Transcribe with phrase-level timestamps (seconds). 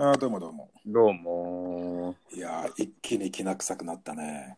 [0.00, 0.70] あーどうもどうも。
[0.86, 2.14] どうも。
[2.32, 4.56] いやー、一気にきな臭くなったね。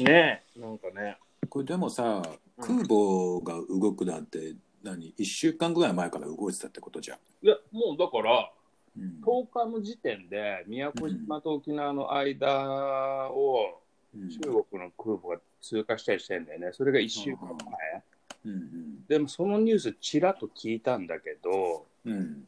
[0.00, 1.16] ねえ、なんかね。
[1.48, 2.22] これでもさ、うん
[2.58, 7.18] 空母が動くなんて、何、1週間ぐらい前から動いてたってことじゃん。
[7.40, 8.50] いや、もうだから、
[8.96, 13.80] うん10日の時点で、宮古島と沖縄の間を
[14.12, 16.70] うん中国の空母が通過したりしてんだよね。
[16.72, 18.02] それが1週間前。
[18.46, 22.45] うんでもそのニュースちらっと聞いたんだけど、うん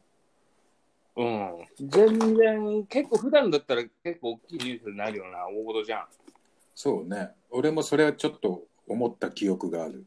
[1.18, 1.66] うんうん。
[1.88, 6.06] 全然、結構普段だったら結構大きいニュースになるような大事じゃん。
[6.74, 7.30] そうね。
[7.50, 10.06] 俺もそれはちょっと思った記憶がある。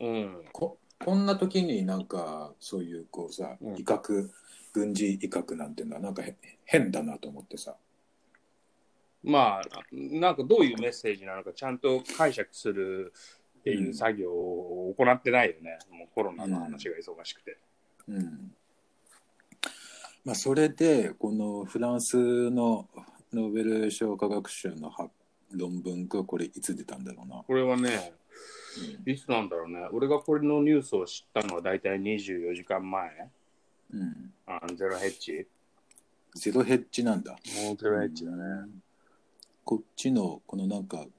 [0.00, 0.44] うん。
[0.52, 4.30] ここんな時になんかそういうこうさ、うん威嚇
[4.72, 7.74] 軍事威嚇なんていうのはなんかへ変だなと思ってさ
[9.24, 13.12] まあ、なんかどういうメッセージなのかちゃんと解釈する
[13.60, 15.78] っていう作業を行ってないよね。
[15.90, 17.58] もうコロナの話が忙しくて。
[18.08, 18.52] うん
[20.24, 22.86] まあそれでこのフランスの
[23.32, 25.10] ノーベル賞科学賞の発
[25.52, 28.12] 論文がこれいつ出たんだろうな、これはね、
[29.06, 29.86] いつなんだろうね。
[29.92, 33.10] 俺がこれのニュースを知ったのは大体24時間前。
[33.90, 35.46] うん、あゼロヘッジ。
[36.34, 37.32] ゼロヘッジなんだ
[37.64, 38.68] もうゼロヘッジだね。
[39.64, 41.12] こっちのこのなんか、うん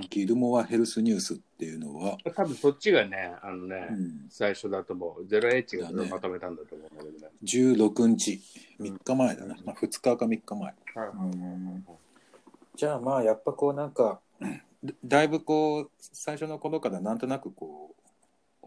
[0.00, 5.26] ギルモアヘルスニュースっていうのは、多分そっちがね、あのね、うん、最初だと思う。
[5.26, 7.32] ゼロヘッジがまとめたんだと思うんだけどね。
[7.44, 8.40] 16日
[8.80, 10.58] 3日前だな、まあ、2日か3日前。
[10.66, 10.76] はい。
[12.76, 14.20] じゃあまあやっぱこうなんか
[14.84, 17.94] だだいぶこう最初の頃からなんとなくこ
[18.62, 18.66] う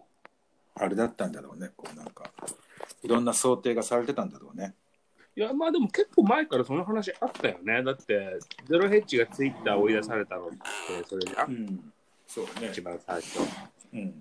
[0.75, 1.71] あれだったんだろうね。
[1.75, 2.31] こうなんか
[3.03, 4.73] いろんな想定がされてたんだろうね
[5.37, 7.83] いや、まあでも結構前からその話あったよね。
[7.83, 10.57] だって、ゼロヘッジがツイッター追い出されたのって、
[11.07, 11.51] それじゃん。
[11.51, 11.93] ん
[12.25, 13.39] そうね一番最初。
[13.93, 14.13] うん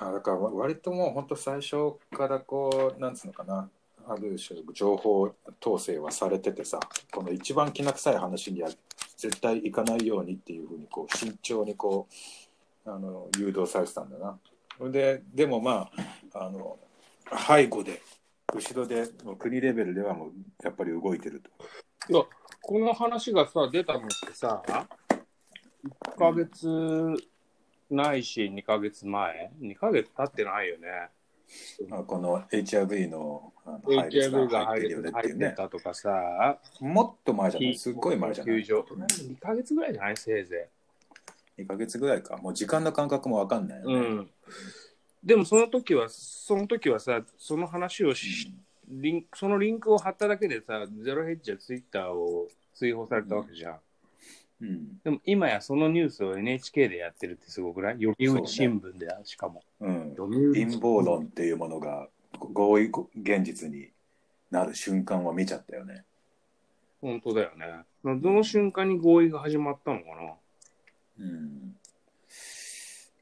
[0.00, 3.68] あだからわ割ともう本当最初からこうなんつうのかな
[4.06, 6.78] ある種情報統制はされててさ
[7.10, 8.70] この一番きな臭い話には
[9.16, 12.06] 絶対行かないようにっていうふうにこう慎重にこ
[12.86, 14.38] うあの誘導されてたんだな。
[14.90, 15.90] ででもま
[16.32, 16.78] ああの
[17.46, 18.00] 背後で
[18.54, 21.50] 後ろでもう国レベルではもうやっぱり動いてると。
[22.12, 22.24] いや、
[22.62, 26.68] この話がさ、出たのってさ、1ヶ月
[27.90, 30.88] ないし、2ヶ月前 ?2 ヶ月経ってないよね。
[31.88, 35.54] まあ、この HIV のあの配列 HIV が入が入ってるよねっていうね。
[35.70, 37.74] とかさ、もっと前じゃない？
[37.78, 38.56] すっごい前じゃない？
[38.62, 38.80] 球場。
[38.80, 40.16] 2ヶ月ぐらいじゃない？
[40.16, 40.68] せいぜ
[41.58, 42.36] ?2 ヶ月ぐらいか。
[42.38, 43.92] もう時間の感覚もわかんないよい。
[43.94, 43.98] ね。
[43.98, 44.30] うん。
[45.22, 48.52] でもその時は、その時はさ、その話をし、
[48.88, 53.78] リンクそのリンクを貼っただけでさ、ゼロヘッジはツイッターを追放されたわけじゃん。
[54.62, 55.00] うん。
[55.04, 57.94] でも今やそのニュースを NHK でやってるってすごくない？
[57.94, 59.62] 読売新聞で、しかも。
[59.80, 60.16] うん。
[60.16, 62.08] 陰謀論っていうものが
[62.38, 62.90] 合意
[63.20, 63.90] 現実に
[64.50, 66.04] なる瞬間を見ちゃったよね。
[67.00, 67.66] 本当だよね。
[68.04, 70.32] どの瞬間に合意が始まったのかな？
[71.20, 71.76] うん。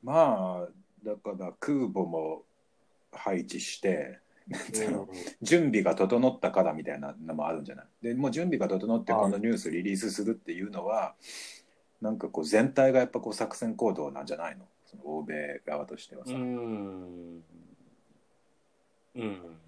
[0.03, 0.69] まあ、
[1.07, 2.43] だから空母も
[3.13, 4.19] 配置して、
[5.41, 7.87] 準備が整ったからみたいなのもあるんじゃない？
[8.03, 11.15] でもう準備が整ってあこのニュースリリースするっていうのは
[12.01, 14.67] なんかこう全体がやっぱこう作戦行動なんじゃないの？
[14.85, 17.43] その欧米側としてはさ、うん。
[19.15, 19.59] うん。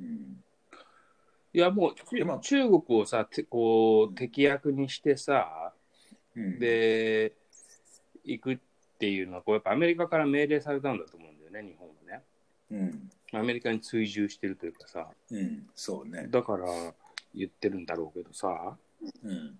[0.00, 0.44] うん。
[1.54, 5.74] いやもう、でも中国をさ、てこう、敵役にしてさ、
[6.34, 6.58] うん。
[6.58, 7.34] で、
[8.24, 8.62] 行くって
[9.08, 12.22] いうのは、こうやっぱアメリカから命令されたんだと思うんだよね、日本はね。
[12.70, 13.10] うん。
[13.32, 15.66] アメリカに追従してるというかさ、うん。
[15.74, 16.26] そうね。
[16.28, 16.66] だから
[17.34, 18.76] 言ってるんだろうけどさ、
[19.22, 19.58] うん。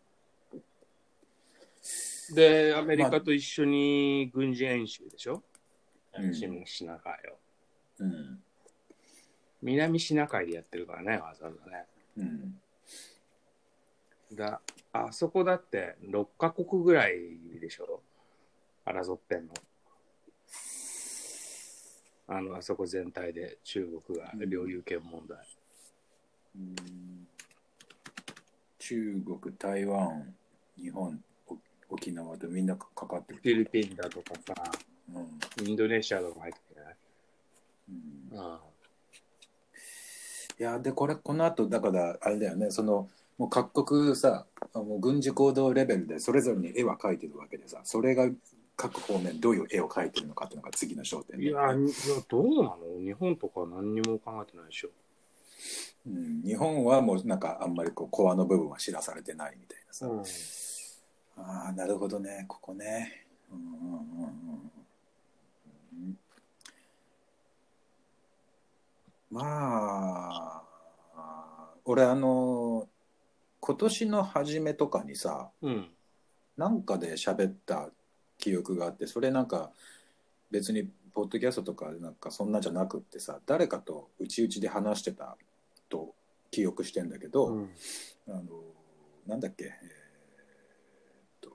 [2.35, 5.43] で、アメリカと一緒に軍事演習でしょ、うん
[6.15, 7.39] 南シナ海を。
[8.01, 8.43] うん。
[9.63, 11.87] 南シナ海でやってるからね、わざわざね。
[12.19, 12.61] うん。
[14.35, 14.61] だ
[14.93, 17.19] あそこだって6カ国ぐらい
[17.61, 18.03] でしょ？
[18.85, 19.55] 争ってんの？
[22.29, 25.39] あの、あそこ全体で中国が領有権問題。
[26.57, 27.27] うん。
[28.79, 30.35] 中国台湾
[30.81, 31.57] 日本お
[31.91, 33.41] 沖縄とみんなかかってる。
[33.43, 34.55] フィリピンだとかさ、
[35.15, 35.69] うん。
[35.69, 36.97] インドネシアとか入ってきてない？
[37.91, 37.93] う
[38.35, 38.41] ん。
[38.41, 38.61] あ。
[40.59, 42.71] いやでこれこの後だからあれだよね。
[42.71, 43.09] その
[43.39, 48.29] もう各国さもう軍事行動レベルでそれぞれに絵は描いてるわけでさそれが
[48.77, 51.67] 各方面どういう絵を描いてるのかっていうのが次の焦点いや、いや
[52.29, 52.79] どうなの？
[52.99, 54.89] 日本とか何にも考えてないでしょ。
[56.07, 60.23] うん、日本はもうなんかあんまりこうコアの部分は知らされてないみたいなさ、うん。
[61.45, 63.27] ああなるほどねここね。
[63.53, 64.71] うんうんうん、
[65.93, 66.19] うん、
[69.31, 70.63] ま
[71.15, 72.89] あ、俺あの、
[73.61, 75.89] 今年の初めとかにさ、うん。
[76.57, 77.91] なんかで喋った
[78.43, 79.71] 記憶があって、それなんか
[80.51, 85.37] 別にポッドキャストとかなんかそんなんじゃなくってさ、誰かとうちうちで話してた
[85.89, 86.15] と
[86.51, 87.71] 記憶してんだけど、うん。
[88.29, 88.43] あの、
[89.29, 89.75] なんだっけ、えーっ
[91.41, 91.51] と、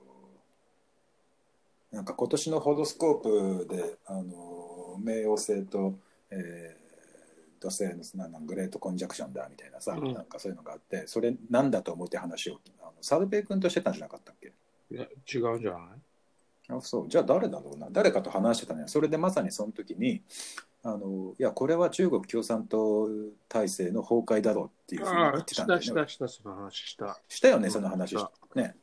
[1.92, 5.94] なんか今年のホロスコープで、あの、冥王星と、
[6.30, 6.88] えー
[7.60, 10.14] 土星のななんグレートコンジャクションだみたいなさ、うん。
[10.14, 14.52] なんかそういうのがあって、それなんだと思って話を、あのサルベイ君としてたんじゃなかったっけ？
[14.92, 15.80] いや、違うんじゃない？
[16.68, 20.22] あそうじゃあ誰だろうな誰かと話してたねそれでまさにその時に
[20.84, 23.08] あのいやこれは中国共産党
[23.48, 27.20] 体制の崩壊だろうっていうふうに言ってたしんだよねたしたした、その話した。
[27.28, 28.14] したよねうんその話
[28.54, 28.76] ね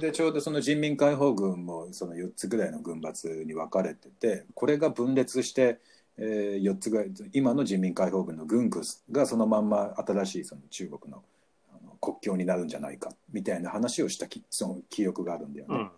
[0.00, 5.78] でちょうどその人民解放軍もその4つぐらいの軍閥に分かれててこれが分裂して、
[6.16, 8.82] えー、4つぐらい今の人民解放軍の軍区
[9.12, 11.22] がそのまんま新しいその中国の
[11.70, 15.76] あの国境になるんじゃないかみたいな話をしたきその記憶があるんだよね。
[15.76, 15.90] うん。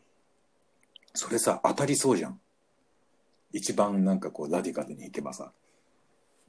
[1.18, 2.40] それさ当たりそうじゃん。
[3.52, 5.50] 一番なんかこうラディカルにいけばさ。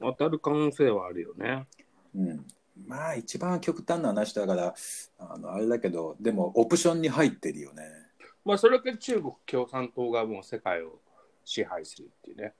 [0.00, 1.66] 当たる可能性はあるよね。
[2.14, 2.46] うん。
[2.86, 4.74] まあ一番極端な話だから
[5.18, 7.82] あのあれだけどでもオプションに入ってるよね。
[8.44, 11.00] まあ、それが中国共産党がもう世界を
[11.44, 12.52] 支配するっていうね。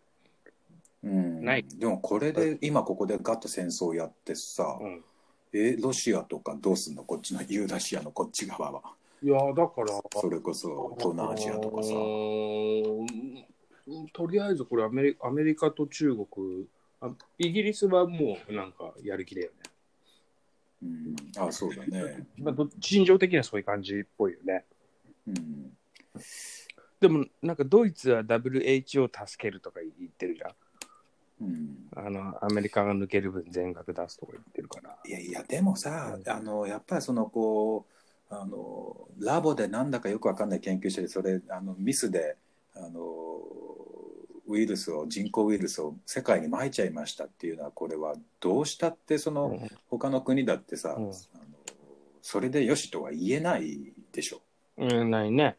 [1.04, 1.44] うん。
[1.44, 1.64] ない。
[1.78, 5.04] でもこれで今ここでガッと戦争をやってさ、うん。
[5.52, 7.04] えロシアとかどうすんの？
[7.04, 8.82] こっちのユーラシアのこっち側は
[9.22, 9.88] いや、だから、
[10.20, 13.50] それこそ東南アジアとかさあのー
[14.12, 16.66] とりあえずこれアメリアメリカと中国
[17.00, 19.56] あ、イギリスはもうなんかやる気だよね。
[20.82, 24.64] うんあそうだね まあ、ど心情的にはそういう感じっぽいよね。
[25.26, 25.76] うん
[27.00, 30.54] でもなんかドイツは WHO を助けるとか言ってるじゃん。
[31.40, 34.98] うんあのアメリカが抜ける分全額出すとか言ってるから。
[35.06, 37.99] いやいやでもさあのやっぱりそのこう
[38.30, 42.36] あのラボでなんだかよくわかんない研究してそれあのミスで
[42.74, 43.10] あの
[44.46, 51.12] ウイルスを人工ウイルスを世界に撒いちゃいましたっていうのはこれはどうしたってその他の国だってさ、うんあの
[52.22, 54.42] それでよしとは言えないでしょ。
[54.76, 55.56] うん、ないね。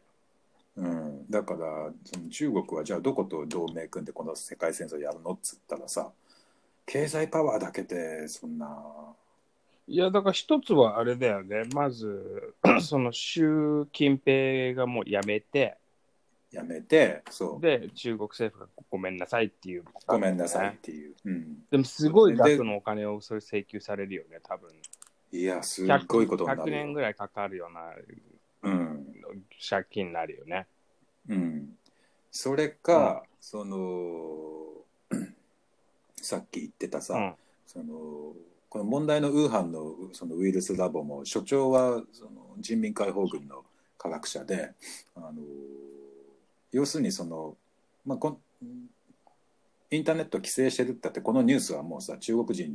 [0.76, 6.10] うん、だからその中国はじゃあどこと同盟組んでこの世界戦争やるのっつったらさ
[6.86, 8.68] 経済パワーだけでそんな
[9.86, 11.64] いや、だから一つはあれだよね。
[11.74, 15.76] まず、 その習近平がもうやめて、
[16.52, 19.84] やめてそうで、中国政府がごめんなさいっていう。
[20.06, 20.72] ごめんなさいっ。
[20.76, 24.70] ていう、うん、でもすごい額のお金をそれ請求されるよね、多分。
[25.32, 27.94] いやすっ 100, ごいことにな100るよ、年ぐらいかかるような
[28.64, 29.06] うん
[29.68, 30.66] 借金になるよね。
[31.28, 31.78] うん、
[32.30, 34.84] それか、その
[36.16, 37.34] さっき言ってたさ、うん。
[37.66, 38.34] その
[38.72, 43.64] この問題のウーハンのそのウイルスラボも所長はその人民解放軍の
[43.98, 44.72] 科学者で
[45.14, 45.32] あの
[46.72, 47.54] 要するにその、
[48.06, 48.38] まあ、こん
[49.90, 52.72] インターネット規制してるってってこのニュースはもうさ中国人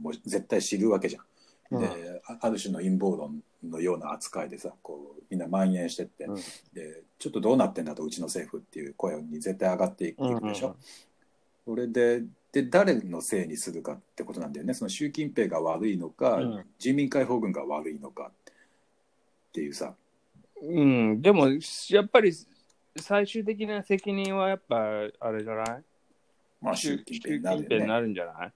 [0.00, 1.78] も絶対知るわけじゃん。
[1.78, 6.36] であある種の陰謀論のような扱いでさこうみんな蔓延してって、うん
[6.72, 10.76] でちょっとどうなってんだとうちの政府っていう声に絶対上がっていくでしょ。
[11.66, 12.22] それで
[12.54, 14.74] で誰のせいにするかってことなんだよね。
[14.74, 16.64] その習近平が悪いのか、うん。
[16.78, 18.52] 人民解放軍が悪いのかっ
[19.52, 19.96] ていうさ。
[20.62, 21.48] うん、でも、
[21.88, 22.32] やっぱり
[22.96, 24.76] 最終的な責任はやっぱ、
[25.18, 25.82] あれじゃない？
[26.62, 27.66] まあ習習近近平になるよね。
[27.68, 28.52] 平になるんじゃない？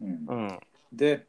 [0.00, 0.26] うん。
[0.26, 0.60] うん。
[0.90, 1.26] で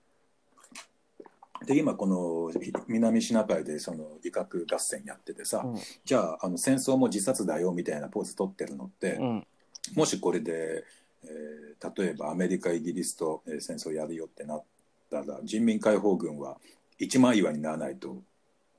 [1.66, 2.52] で今この
[2.88, 5.76] 南シナ海でその威嚇合戦やっててさ、うん。
[6.06, 9.48] じゃああの戦争も自殺だよみたいなポーズ取ってるのって、うん。
[9.96, 10.86] もしこれで、
[11.24, 11.62] えー
[11.98, 14.64] 例えばアメリカイギリスと、えー戦争やるよってなっ
[15.10, 16.58] たら人民解放軍は
[17.00, 18.22] 一枚岩にならないと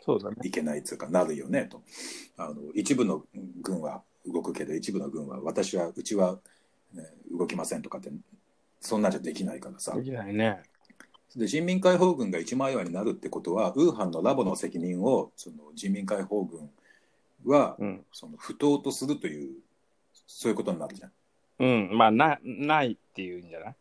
[0.00, 0.36] そうだね。
[0.42, 1.82] いけないっていうかなるよねと
[2.36, 3.24] あの一部の
[3.60, 6.38] 軍は動くけど一部の軍は私はうちは、
[6.94, 8.10] ね動きませんとかって
[8.80, 10.62] そんなんじゃできないからさできないね。
[11.34, 16.70] で人民解放軍が一枚岩になるってことはウーハンのラボの責任をその人民解放軍
[17.46, 18.04] はうん。
[18.12, 19.54] その不当とするという
[20.26, 21.12] そういうことになるじゃん。
[21.58, 21.90] うん。
[21.92, 23.76] まあ、な、ないっていうんじゃない、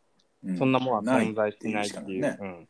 [0.45, 2.21] うそんなもんは存在しないっていう。
[2.21, 2.67] ないいうしかうん。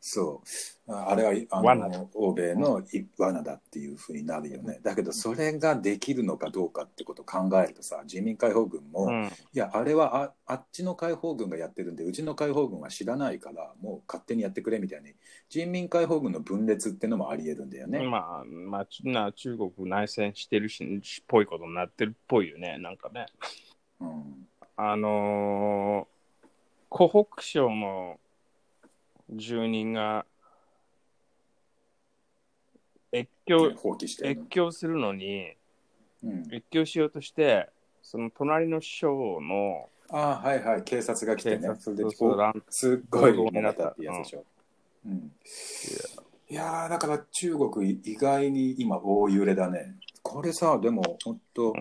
[0.00, 0.42] そ
[0.88, 9.30] うああれはあの欧米のい罠だっていうふうになるよねだけどそれができるのかどうかってことを考えるとさ人民解放軍も、いうん。
[9.52, 15.12] やあれはああっちの解放軍がやってるんでうちの解放軍は知らないからもう勝手にやってくれみたいに
[15.50, 18.00] 人民解放軍の分裂っていうのもありえるんだよね。
[18.00, 23.26] まあ、まあ、中国内戦してるし、っぽいことになってるっぽいよね、なんかね。
[24.00, 24.46] うん。
[24.76, 26.20] あのー
[26.90, 28.18] 湖北省の
[29.30, 30.26] 住人が
[33.12, 33.72] 越境、
[34.24, 35.52] 越境するのに、
[36.24, 37.70] うん、越境しようとして、
[38.02, 40.82] その隣の省のああはいはい。
[40.82, 41.68] 警察が来てね。
[41.78, 42.10] それで
[42.68, 44.44] すっごい揉めたってやつでしょ、
[45.06, 45.32] うん、
[46.48, 46.86] いや。
[46.86, 49.94] ーだから中国意外に今大揺れだね。
[50.22, 51.74] これさでも本当、ん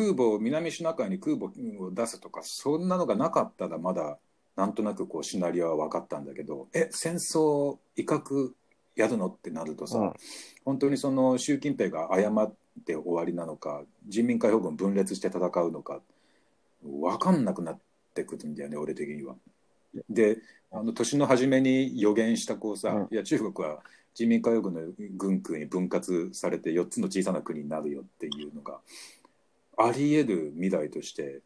[0.00, 1.46] 空空母南シナ海に空母
[1.78, 4.18] を出すとかそんなのがなかったらまだ
[4.56, 8.52] なんとなくこうシナリオは分かったんだけどえ戦争威嚇
[8.96, 10.12] やるのってなるとさ、うん
[10.62, 12.54] 本当にその習近平が誤っ
[12.86, 16.00] て終わりなのか人民解放軍分裂して戦うのか
[16.84, 17.78] 分かんなくなっ
[18.14, 19.34] てくるんだよね俺的には。
[20.08, 20.38] で
[20.70, 23.80] あの年の初めに予言したこうさ、うんいや中国は
[24.14, 24.80] 人民解放軍の
[25.16, 28.80] 軍区に分割されて4つの小さな国になるよっていうのが
[29.80, 31.40] あり得る未来として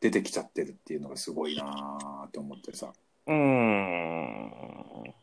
[0.00, 2.92] 出てきちゃってるっていうのがすごいなと思ってさ。
[3.26, 5.14] うーん。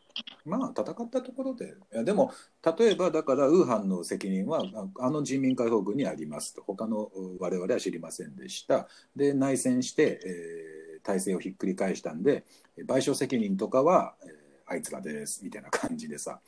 [0.44, 2.32] まあ戦ったところでいやでも
[2.78, 4.62] 例えばだからウーハンの責任は
[4.98, 12.44] ああの人民解放軍にありますと他のう我々は知りませんでしたで内戦して、えー体制をひっくり返したんで
[12.78, 16.38] 賠償責任とかは、えーあいつらですみたいな感じでさ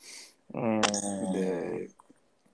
[0.53, 0.81] うーん。
[1.33, 1.89] で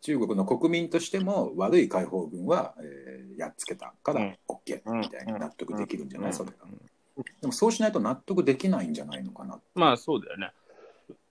[0.01, 4.37] 中国の国民としても悪い解放軍は、えーやっつけたからうん。
[4.47, 6.35] OK みたいに納得できるんじゃない、うん。
[6.35, 6.57] それが。
[7.41, 9.59] でもそうしないと納得できないんじゃないのかな。
[9.73, 10.51] まあそうだよね。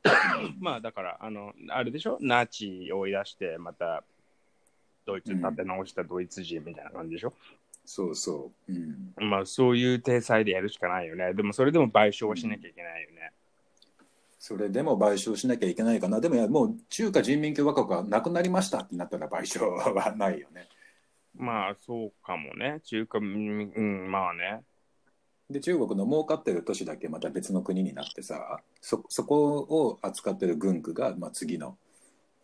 [0.59, 2.19] まあだから、あの、あれでしょ？
[2.21, 4.03] ナチを追い出して、また、
[5.05, 7.35] ドイツ立て直したドイツ人みたいな感じでしょ、
[7.85, 11.35] そうそう、うん、まあそういう体裁でやるしかないよね。
[11.35, 13.33] でもそれでも賠償はしなきゃいけないよね。
[14.42, 16.18] それでも賠償しなきゃいけないかな。
[16.18, 20.66] でももう中華人民共和国がなくなりましたってなったら賠償はないよね。
[21.37, 22.80] まあそうかもね。
[22.82, 24.62] 中華、うん、うんまあね。
[25.50, 31.76] で中国の儲かってる都市だけまた別の国になってさそそこを扱ってる軍区が、まあ、次の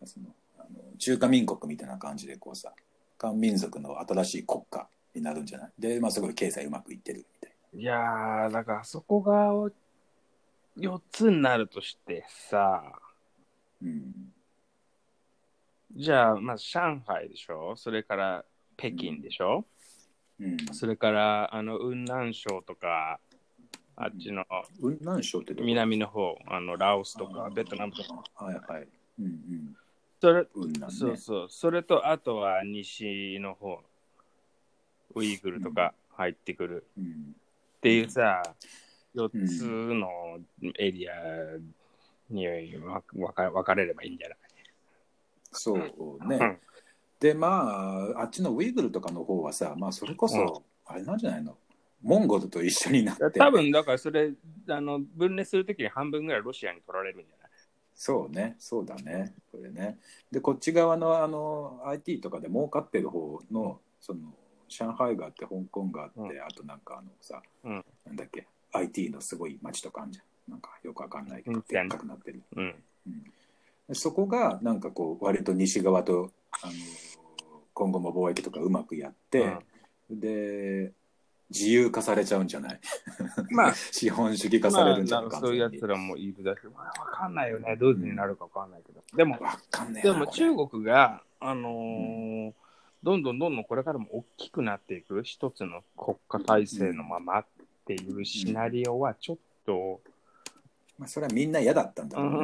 [0.03, 0.27] その
[0.59, 0.67] あの
[0.99, 2.73] 中華民国みたいな感じでこうさ
[3.17, 5.71] 漢民族の新しい国家になるんじゃない？
[5.79, 9.53] で、まあ、すごい経済うまくいってるみたいいやー、だからそこが
[10.77, 12.83] 4つになるとしてさ、
[13.81, 13.87] な。
[13.87, 14.33] うん
[15.95, 17.75] じゃあ、まず上海でしょ？
[17.77, 19.65] それから北京でしょ、
[20.39, 23.19] うん、それから、あの、雲南省とか、
[23.95, 24.45] あっちの
[24.79, 25.65] 雲南省ってどこ？
[25.65, 28.21] 南の方、あの、ラオスとかあーベトナムとか。
[28.35, 28.87] はいはい。
[29.19, 29.77] うんうん。
[30.19, 30.99] それ、雲南ね。
[30.99, 31.47] そうそう。
[31.49, 33.79] それと、あとは西の方、
[35.15, 37.05] ウイグルとか入ってくるうん
[37.77, 38.43] っていうさ、
[39.15, 40.39] 4つの
[40.77, 41.13] エリア
[42.29, 44.37] に分分か分かれればいいんじゃない？
[45.51, 46.37] そうね。
[46.39, 46.57] うん。
[47.19, 47.47] でま
[48.15, 50.31] ああっちのウイグルとかの方はさまあそれこうん。
[50.31, 51.57] そあれなんじゃないの？
[52.03, 53.39] モンゴルと一緒になって。
[53.39, 54.33] 多分だからそれ
[54.69, 57.49] あの分裂するときに半分ぐらいロシアに取られるんじゃない？
[57.95, 58.55] そうね。
[58.59, 59.33] そうだね。
[59.51, 59.97] これね。
[60.31, 64.19] でこっち側のあの IT とかで儲かってる方のその
[64.67, 66.29] 上海があって香港があって、うん。
[66.29, 67.83] あとなんかあのさ、うん。
[68.05, 68.45] なんだっけ？
[68.73, 70.51] IT のすごい街とかあるじゃん。
[70.51, 71.59] なんかよくわかんないけうん。
[71.59, 72.41] どでっかくなってる。
[72.55, 72.75] うん。
[73.87, 76.31] でそこがなんかこう割と西側と
[76.61, 76.73] あの
[77.73, 79.55] 今後も貿易とかうまくやって、
[80.09, 80.91] で
[81.49, 82.79] 自由化されちゃうんじゃない？
[83.51, 85.29] まあ、資本主義化さまあ、れるんじゃない？
[85.29, 87.75] なんかそういうやつらもいるだけど、まあ、わかんないよね。
[87.77, 89.01] どういうふうになるかわかんないけど。
[89.15, 90.25] でも、わかんでなこれ。
[90.25, 92.53] も中国が、あのー
[93.03, 97.39] どんどんどんどんこれからも大きくなっていく一つの国家体制のまま。
[97.39, 97.45] っ
[97.87, 100.01] ていうシナリオはちょっと、
[100.99, 102.37] まあ、それはみんな嫌だったんだうろうね、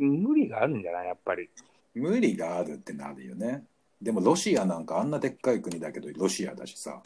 [0.00, 1.06] ーん、無理があるんじゃない？
[1.08, 1.48] やっぱり。
[1.94, 3.64] 無理があるってなるよね。
[4.02, 7.00] でもロシアなんかあんなでっかい国だけどロシアだしさ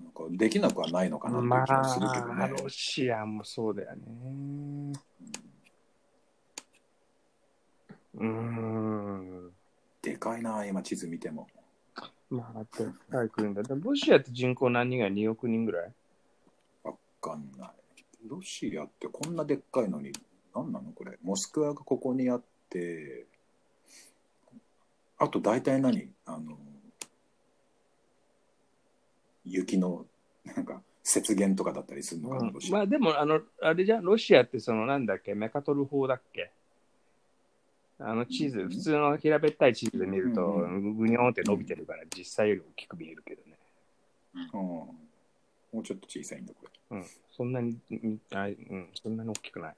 [0.00, 4.92] なんかできなくはないのかなって気もするけどね、まあ、ロシアもそうだよね。
[8.14, 9.50] うーん。
[10.02, 11.48] でかいな今地図見ても
[12.28, 13.62] まあ、でっかい国だ。
[13.62, 15.92] でもロシアって人口何人が2億人ぐらい？
[16.82, 17.70] わかんない。
[18.28, 20.12] ロシアってこんなでっかいのに
[20.54, 21.18] 何なのこれ？
[21.22, 23.26] モスクワがここにあって
[25.18, 26.08] あと大体何？
[26.24, 26.56] あの
[29.44, 30.04] 雪の
[30.44, 32.78] なんか雪原とかだったりするのかな、ロシア。
[32.78, 36.50] まあでも、あの、あれじゃん、ロシアってそのなんだっけ、メカトル法だっけ？
[37.98, 43.56] あの地図、うん普通の平べったい地図で見ると、うんぐにょーんって伸びてるから、実際より大きく見えるけどね。
[44.52, 44.94] うん、も
[45.72, 46.98] うちょっと小さいんだこれ。
[46.98, 47.06] うん。
[47.36, 49.74] そんなに、うんあうん、そんなに大きくない。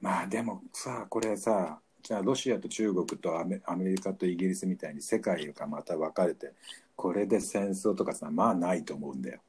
[0.00, 6.52] まあでもさこれさじゃあロシアと中国とアメアメリカとイギリスみたいに世界がまた分かれて
[6.96, 9.40] これで戦争とかさまあないと思うんだよ。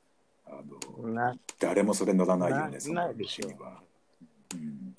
[0.45, 0.59] あ
[1.05, 3.81] のな誰もそれ乗らないよねなそのないでしょ道には、
[4.55, 4.90] うん、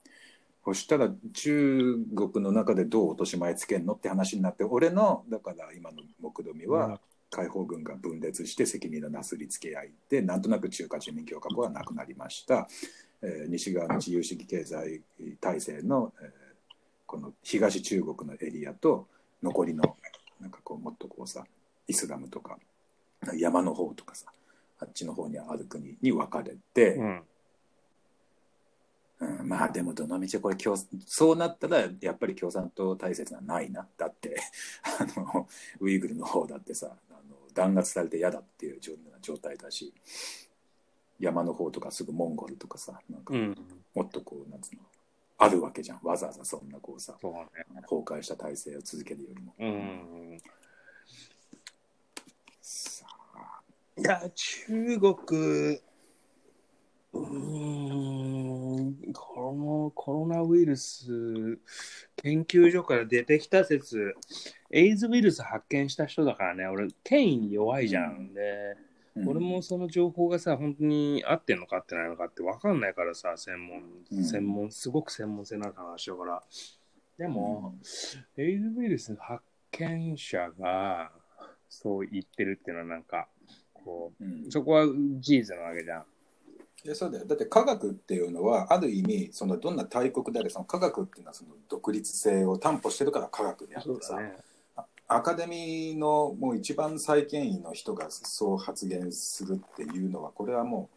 [0.65, 6.99] そしたら中国の中でどう落とし前つけんのって話になって俺のだから今の目論見は、うん
[7.35, 12.69] 解放軍が分裂して責任のなすりつけ合いでなんとなく中華人民共和国はなくなりました、
[13.23, 15.01] えー西側の自由主義経済
[15.41, 16.29] 体制の、えー
[17.07, 19.07] この東中国のエリアと
[19.43, 19.97] 残りの
[20.41, 21.45] なんかこうもっとこうさ
[21.87, 22.59] イスラムとか
[23.37, 24.27] 山の方とかさ
[24.79, 27.23] あっちの方にある国に分かれて、うん。
[29.23, 30.77] うん、まあでもどのみちこれ共
[31.07, 34.37] そうなったらやっぱり共産党体制はないなだって
[35.17, 35.49] あの
[35.81, 39.93] ウイグルの方だってさあの弾圧されて嫌だっていう状状態だし
[41.21, 43.57] 山の方とかすぐモンゴルとかさなんかうん。
[43.95, 44.83] もっとこうなんつうの
[45.39, 47.19] あるわけじゃんわざわざそんなこうさね。
[47.83, 49.55] 崩壊した体制を続けるよりも。
[49.59, 50.39] うん。
[52.61, 53.23] さあ
[53.97, 55.79] いや、中国、
[57.13, 58.22] うーん、
[59.13, 61.59] このコロナウイルス
[62.17, 64.15] 研究所から出てきた説、
[64.71, 68.33] エイズウイルス発見した人だからね、俺、権威に弱いじゃん。
[68.33, 68.93] で、うん
[69.27, 76.43] 俺もその情報がさ、本当に合ってんのか合ってないのかって分かんないからさ、専門、うん専門、すごく専門性のある話だから。
[77.19, 77.75] でも、
[78.39, 81.13] エイズウイルス発見者が
[81.69, 83.29] そう言ってるっていうのはなんか、
[83.75, 86.05] こうんう、そこは事実なわけじゃん。
[86.85, 87.27] いやそうだよ。
[87.27, 94.37] だって科学っていうのはある意味そのどんな大国であれその科学っていうのはその独立性を担保してるから科学であってさ、ね。
[95.07, 100.89] アカデミーのもう一番最権威の人がそう発言するっていうのはこれはも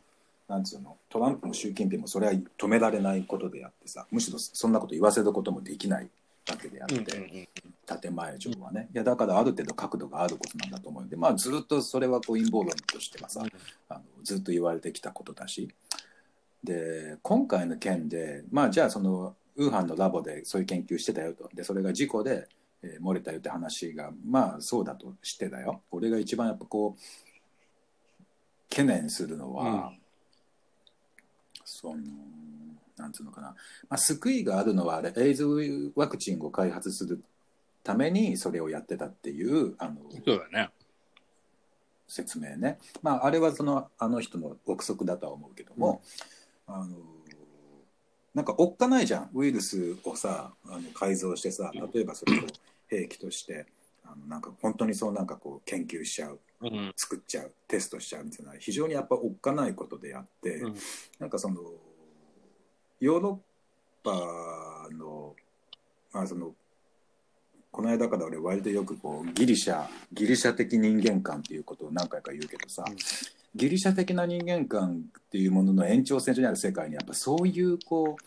[0.47, 6.07] うなんつうのトランプも習近平もそれは止められないことであってさむしろそんなこと言わせることもできない
[6.47, 7.49] わけであって、
[8.01, 8.89] 建前上はね。
[8.93, 13.43] いやだからある程度角度があることなんだと思うんでまあずっとそれはこう陰謀論としてはさ、
[13.89, 15.69] あのずっと言われてきたことだし。
[16.63, 21.47] で今回の件でまあじゃあそのウーハンのラボでそういう研究してたよと。
[21.53, 22.47] でそれが事故で、
[22.81, 25.81] えー漏れたよって話がまあそうだとしてだよ。
[25.91, 27.01] 俺が一番やっぱこう
[28.69, 29.99] 懸念するのは、うん。
[31.63, 32.01] その
[32.97, 33.49] なんつうのかな、
[33.89, 35.45] まあ、救いがあるのはあれエイズ
[35.95, 37.23] ワクチンを開発する
[37.83, 40.69] ためにそれをやってたっていうあのそうだね。
[42.07, 46.01] 説明ね、まあ、あれはそのあの人の憶測だとは思うけども、
[46.67, 46.97] あの
[48.35, 49.29] なんかおっかないじゃん。
[49.33, 52.41] ウイルスをさあの改造してさ例えばそれを
[52.87, 53.65] 兵器として
[54.03, 56.93] あのなんか本当にそうなんかこう研究しちゃううん。
[56.95, 60.75] 作っちゃうテストしちゃうみたいな非常にやっぱおっかないことであって、うん。
[61.19, 61.57] なんかその
[62.99, 63.41] ヨーロ
[64.03, 65.35] ッパの
[66.13, 66.53] まあその
[67.71, 72.95] この間から俺割とよくこうギリシャギリシャ的人間観っていうことを何回か言うけどさ、うん
[73.55, 78.17] ギリシャ的な人間観っていうものの延長線上にある世界にやっぱそういうこ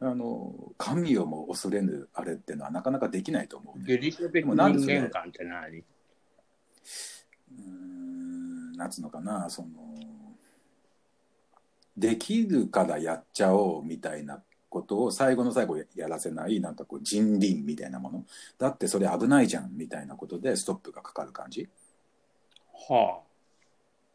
[0.00, 3.84] うあの神をも恐れぬあれっていうのはなかなかできないと思うね。
[3.86, 5.78] ギリシャ的人間観って何？
[5.78, 9.68] うーんなんつうのかなその
[11.96, 18.24] できるからやっちゃおうみたいなことを最後の最後やらせないなんかこう人倫みたいなもの。
[18.58, 21.68] だってそれ危ないじゃんみたいなことでストップがかかる感じ。
[22.88, 23.26] はあ。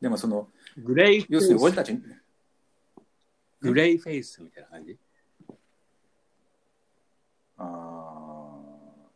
[0.01, 1.95] でもそのグレイフ要するに俺たち
[3.61, 4.97] グレイフェイスみたいな感じ？
[7.57, 8.55] あ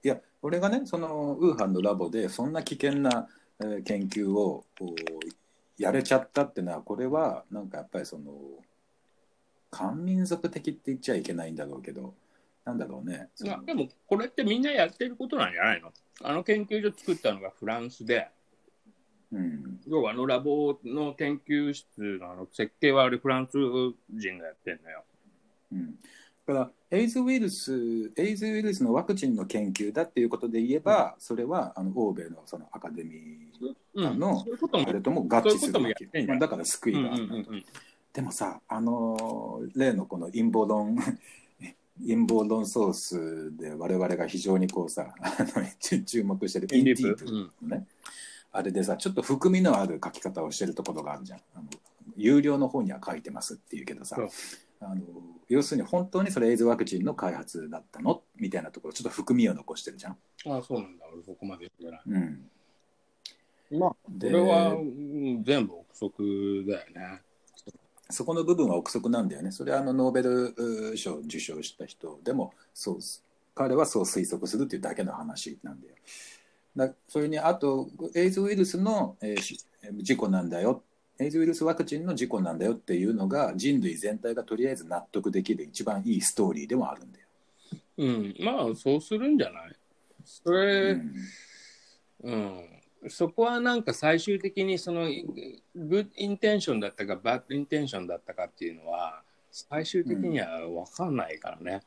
[0.04, 0.08] ー。
[0.08, 3.28] いや俺がねそのウーハンのラボでそんな危険な、
[3.60, 4.66] えー研究を
[5.82, 8.32] やれちゃったってのはこれはなんかやっぱりその
[9.70, 12.14] 漢民族的って言っちゃいけないんだろうけど
[12.66, 15.92] なんだろうねいやでもこれってみんなやってることなんじゃないの？
[16.24, 18.28] あの研究所作ったのがフランスで、
[19.32, 19.80] うん。
[19.88, 23.54] 要はあのラボの研究室のあの設計はあれフランス
[24.14, 25.04] 人がやってんのよ。
[25.72, 25.96] うん、
[26.48, 33.12] だからエイズウイルスエイズウイルスのワクチンの研究だっていうことで言えば、それはあの欧米のそのアカデミ
[33.94, 36.06] うん、あのあれとも合致するわけ。
[36.06, 36.40] やってんじゃん。
[36.40, 37.66] まあだから救いがある、んうんうん
[38.14, 40.98] でもさあのー例のこの陰謀論
[42.02, 47.26] 陰謀論ソースで我々が非常にこうさあの注注目してるインディープ。
[47.26, 47.88] うん
[48.54, 51.40] あれでさちょっと含みのある書き方をしてるところがあるじゃん。
[51.56, 51.70] あの
[52.18, 54.18] 有料の方には書いてますっていうけどさ
[54.82, 55.02] あの
[55.48, 60.18] 要するに本当にそれエイズワクチンの開発だったのみたいなところちょっと含みを残してるじゃん。
[60.48, 61.06] ああ、そうなんだ。
[61.14, 62.22] 俺そこまで言ってない。
[63.72, 67.22] うん、まあ、こでれは、うん全部憶測だよね。
[68.10, 69.52] そこの部分は憶測なんだよね。
[69.52, 70.54] それはあのノーベル
[70.92, 73.00] う賞を受賞した人でもそう
[73.54, 75.96] 彼はそう推測するっていうだけの話なんだよ。
[76.76, 79.60] だそれにあとエイズウイルスの、えーし
[79.94, 80.84] 事故なんだよ
[81.22, 87.26] エイズウイルスワクチンの事故なんだよっていうのが人類全体がとりあえず納得できる一番いいストーリーでもあるんだよ。
[87.98, 88.36] うん。
[88.40, 89.76] まあ、そうするんじゃない？
[90.26, 91.00] それ、
[92.24, 92.36] うんう
[93.08, 93.10] ん。
[93.10, 95.06] そこはなんか最終的にその
[95.76, 101.82] good intention だったか bad intention だったかっていうのは最終的には分かんないからね。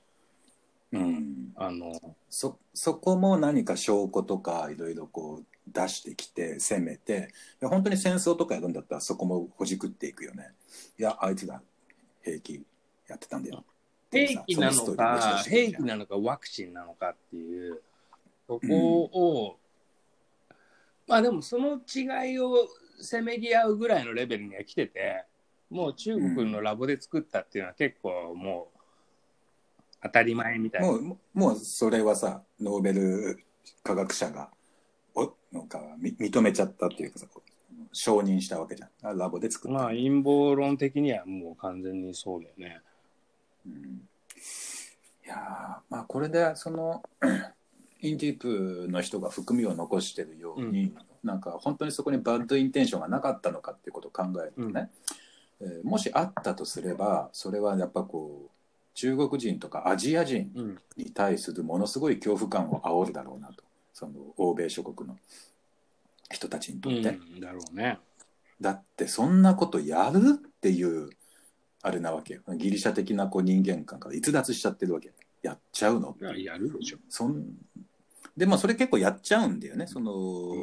[0.92, 1.92] うんあの、
[2.28, 10.52] そそこも何か証拠とかいろいろこう出してきて攻めて本当に戦争とかやるんだったらそこもほじくっていくよね。
[10.98, 11.62] いやあいつら
[12.22, 12.64] 兵器
[13.08, 13.64] やってたんだよ。
[14.10, 17.82] 兵器なのか兵器なのかワクチンなのかっていう、
[18.46, 19.58] そこを、
[21.08, 22.68] まあでもその違いを
[23.00, 25.24] せめぎ合うぐらいのレベルには来てて、
[25.68, 28.78] もう中国のラボで作ったっていうのは結構もう
[30.02, 30.86] 当たり前みたいな。
[30.86, 33.44] もうもうそれはさノーベル
[33.82, 34.50] 科学者が
[35.60, 37.26] 認めちゃったっていうかさ
[37.92, 38.88] 承認したわけじゃん。
[39.02, 42.80] あラボで作った、まあ陰謀論的にはもう完全にそうだよね。
[43.66, 43.72] うん。
[45.24, 45.38] いやー
[45.88, 47.02] まあこれでその
[48.02, 54.90] インディープの人が含みを残してるように、なんか本当にそこにバッドインテンションがなかったのかっていうことを考えるとね、
[55.60, 58.50] えーもしあったとすればそれはやっぱこう
[58.94, 60.78] 中国人とかアジア人うん。
[60.96, 63.63] に対するものすごい恐怖感を煽るだろうなと
[63.94, 65.16] その欧米諸国の
[66.30, 67.98] 人たちにとって、うん、だろうね。
[68.60, 71.10] だってそんなことやるっていう
[71.80, 72.42] あれなわけよ。
[72.56, 75.12] ギリシャ的なこう人間観から逸脱しちゃってるわけ。
[75.42, 76.98] やっちゃうのいややるでしょ。
[77.08, 77.44] そん
[78.36, 79.86] でもそれ結構やっちゃうんだよね。
[79.86, 80.12] その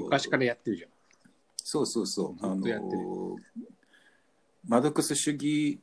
[0.04, 0.90] 昔からやってるじゃん。
[1.56, 2.46] そうそうそう。
[2.46, 3.38] あの
[4.68, 5.80] マルクス主義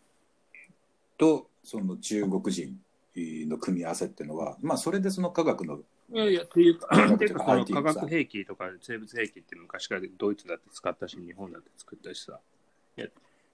[1.17, 2.79] とその中国人
[3.17, 12.41] の組み合わせっていうのはまあそれでその科学のいやいや、っていうか、 科学ていうかこの IT 化学兵器とか生物兵器って昔からドイツだって使ったし、日本だって作ったしさ。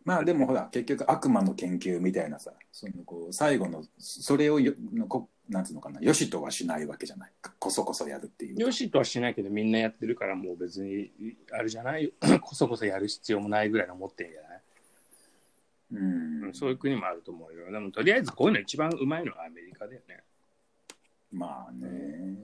[0.05, 11.11] まあでもほら結局悪魔の研究みたいなさそのこう最後のそれをよのこなんつうのかなよしとはしないわけじゃないこそこそやるっていうよしとはしないけど、みんなやってるから、もう別に、
[11.51, 12.11] あれじゃないよ。
[12.41, 14.63] こそこそやる必要もないぐらいの持ってんじゃない、
[15.93, 17.71] うんうんそういう国もあると思うよ。
[17.71, 20.23] でも、とりあえずこういうの一番うまいのはアメリカだよね。
[21.35, 22.37] まあね。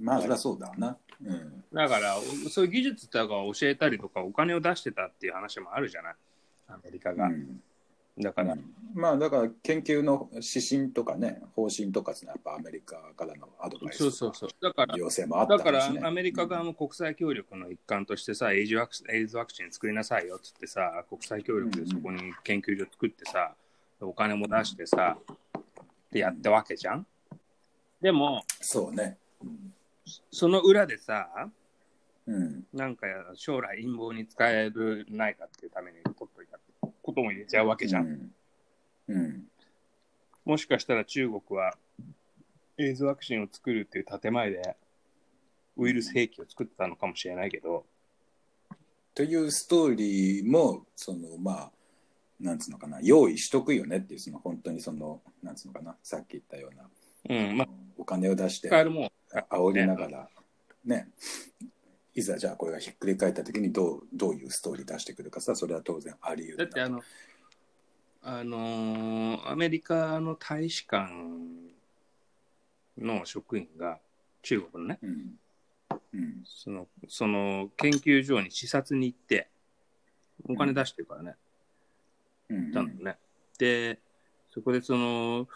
[0.00, 0.96] まあそりゃそうだな。
[1.24, 1.64] うん。
[1.72, 2.16] だから、
[2.50, 6.14] そういう技術とかを教えたりとか、お金を出してたっていう話もあるじゃない？
[6.68, 7.26] アメリカが。
[7.26, 7.60] うん。
[8.18, 8.56] だから、
[8.94, 14.50] まあだから研究の指針とかね方針とかってのはやっぱアメリカからのアドバイスそうそうそう。
[14.58, 23.52] だから、要請もあっただからアメリカ側も国際協力の一環としてさ、エイズワクエイズワクチン作りなさいよっつってさ、国際協力でそこに研究所作ってさ、
[24.00, 25.18] お金も出してさ、
[25.58, 25.62] っ
[26.10, 27.06] てやったわけじゃん。
[28.00, 29.18] でも、そうね。
[30.30, 31.50] その裏でさ、
[32.26, 32.64] うん。
[32.72, 36.58] なんか将来陰謀に使えるないかっていうために取っといた
[37.02, 38.06] ことも言えちゃうわけじゃん。
[38.06, 38.32] うん、
[39.08, 39.44] うん。
[40.44, 41.76] もしかしたら中国は
[42.78, 44.76] エイズワクチンを作るっていう建前で
[45.76, 47.84] ウイルス兵器を作ってたのかもしれないけど、
[49.14, 51.70] というストーリーもそのまあ
[52.38, 56.84] なんつうのかな用意しとくよねっていうその本当にそのなんつうのかなさっき言ったような
[57.28, 58.70] うん、まあ、お金を出して。
[58.70, 60.28] 煽りながら
[60.84, 61.08] ね。
[62.14, 67.02] いざじゃあこれがひっくり返った時にどうどういうストーリー出してくるかさそれは当然あり得るだってあの、
[68.22, 71.12] あのーアメリカの大使館
[72.98, 74.00] の職員が
[74.42, 75.38] 中国のね、うん。
[76.14, 76.42] うん。
[76.44, 79.50] その、その研究所に視察に行って、
[80.48, 81.34] お金出してるからね、
[82.48, 82.62] うん。
[82.66, 83.18] 行ったのね。
[83.58, 83.98] で、
[84.54, 85.48] そこでその、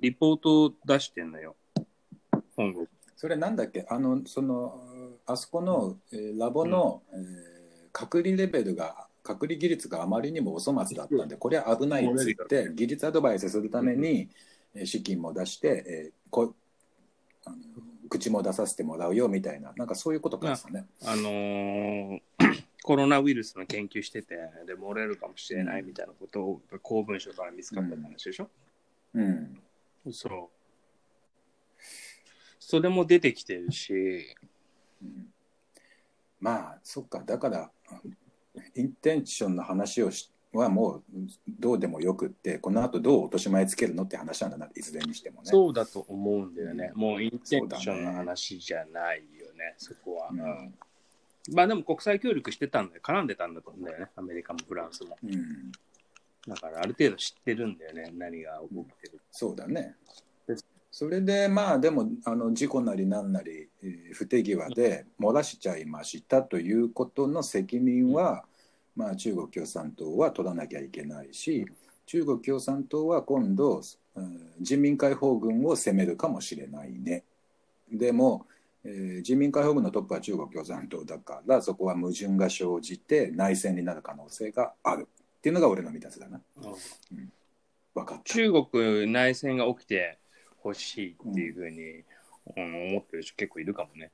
[0.00, 1.56] リポートを出してんのよ。
[2.56, 2.86] 本国。
[3.16, 3.86] それなんだっけ？
[3.88, 4.80] あのその
[5.26, 7.60] あそこの、えーラボの、えー
[7.92, 14.28] 隔離レベルが隔離技術があまりにもお粗末だったんで、これは危ないっつって技術アドバイスするために、
[14.74, 16.54] えー資金も出して、えーこ
[17.44, 17.56] あの
[18.08, 20.86] 口も出させてもらうよみたいななんかそういうことかですね。
[21.04, 22.20] あのー
[22.82, 28.48] コロナウイルスの研究してて、で、漏れるかもしれないみたいなことを公文書から見つかった話でしょ、
[29.14, 29.60] うん
[30.10, 30.48] そう。
[32.58, 34.36] それも出てきてるし、
[35.02, 35.32] うん
[36.40, 37.70] まあそっかだから
[38.74, 41.02] インテンションの話をしはもう
[41.48, 45.50] どうでもよくってこの後どう落とし前つけるのって話なんだないずれにしてもね。
[45.50, 46.92] そうだと思うんだよね。
[46.94, 50.30] もうインテンションの話じゃないよね、そこは。
[50.30, 50.74] うん
[51.52, 53.02] まあでも国際協力してたんだよ。
[53.02, 54.10] 絡んでたんだと思うんだよね。
[54.14, 55.16] アメリカもフランスも。
[55.22, 55.72] うん、
[56.46, 58.10] だからある程度知ってるんだよね。
[58.16, 58.76] 何が起
[59.06, 59.20] きてる。
[59.30, 59.96] そうだね。
[60.90, 68.44] それでまあでもあの事故なりなんなり、えー不手際で漏らしちゃいましたということの責任は、
[68.96, 71.64] まあ、中国共産党は取らなきゃいけないし
[72.06, 73.80] 中国共産党は今度、
[74.16, 77.22] うん人民解放軍を攻めるかもしれないね。
[77.90, 78.46] でも、
[78.84, 85.08] えー人民解放軍のトップは中国共産党だからそこは矛盾が生じて内戦になる可能性がある
[85.40, 86.40] っていうのが俺の見立てだな。
[87.94, 88.24] 分かった。
[88.24, 90.18] 中国内戦が起きて
[90.58, 92.04] ほしいっていうふうに、うん
[92.56, 94.10] 思ってる人結構いるかもね。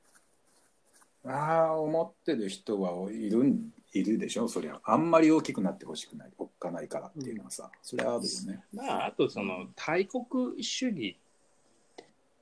[1.24, 4.46] ああ思ってる人はいるんいるでしょ？
[4.46, 11.16] そりゃあんまり大きくなってほしくないおっかないからっていうのはさ、それはあるよねまあ、あとその大国主義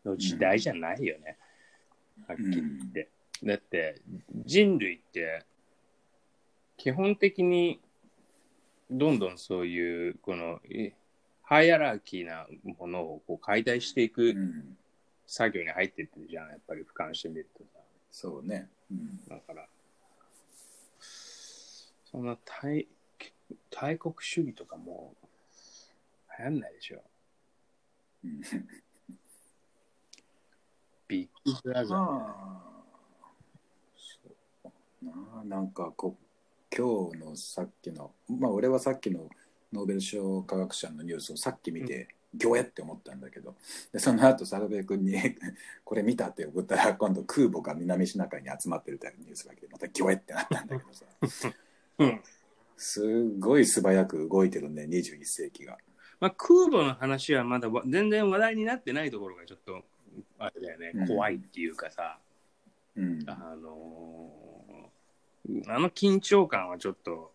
[0.05, 1.38] の時代じゃないよね。
[2.27, 3.09] はっきり言って。
[3.44, 4.01] だって
[4.44, 5.44] 人類って
[6.77, 7.81] 基本的に
[8.90, 10.92] どんどんそういうこのえ
[11.42, 12.47] ハイアラーキーな
[12.79, 14.77] ものをこう解体していうくん
[15.27, 17.81] 作業に入ってってるじゃん、やっぱり俯瞰してみるとさ。
[18.11, 19.66] そうね、うん、だから、
[22.11, 22.87] そんな大
[23.70, 25.14] 大国主義とかも
[26.38, 27.03] 流行んないでしょ。
[28.25, 28.40] うん
[31.07, 31.99] ビッグブラザー。
[31.99, 32.75] まあ
[33.94, 34.70] そ
[35.03, 36.16] うなあなんかこ
[36.77, 39.29] 今日のさっきのまあ俺はさっきの
[39.73, 43.55] ノーベル賞科学者のニュースをさっき見て、ギョエって思ったんだけど
[43.93, 45.15] でその後サルベイ君に
[45.85, 51.07] これ見たって送ったら今度空母が南シナ海に集まってるってニュースが来てまたギョエってなったんだけどさ。
[51.99, 52.21] うん。
[52.77, 55.79] すごい素早く動いてるね21世紀が。
[56.19, 59.85] まあ、空母の話はまだわ全然話題になってないところがちょっと、
[60.39, 61.07] あれだよね、うん。
[61.07, 62.19] 怖いっていうかさ、
[62.97, 63.23] うん。
[63.29, 64.43] あのー
[65.68, 67.33] あの緊張感はちょっと、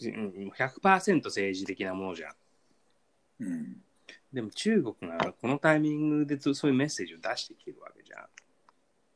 [0.00, 2.32] うん100%政治的なものじゃん。
[3.40, 3.82] うん
[4.32, 8.26] でも中国がこのタイミングでそそういうメッセージを出してきてるわけじゃん。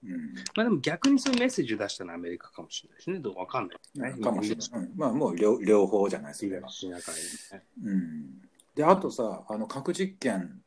[0.04, 3.18] うんまあでも逆にそういうメッセージを出したのはアメリカかもしれないしね。
[3.20, 6.68] どうわかんない、かもしれない、うんまあもう両両方じゃないそれは。
[6.68, 7.20] 東シナ海に
[7.52, 7.64] ね。
[7.84, 10.60] うん、であとさあの核実験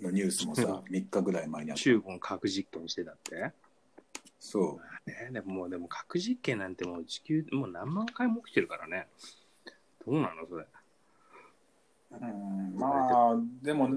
[0.00, 3.52] のニュースもさ3日ぐらい前にあった中国核実験してたって？
[4.44, 9.06] そね、でももうでも核実験なんてもう地球もう何万回も起きてるからね。
[10.04, 10.64] どうなのそれ。
[12.10, 13.88] う、うん、まあでも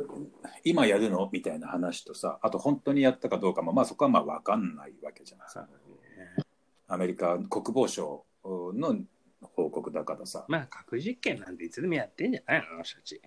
[0.63, 1.27] 今やるの？
[1.33, 5.67] みたいな話とさあと本当にやったかどうかもまあそこはまあ分かんないわけじゃないさ
[6.87, 8.97] アメリカ国防省の
[9.41, 13.19] 報告だからさまあ核実験なんていつでもやってんじゃないのあの人たち。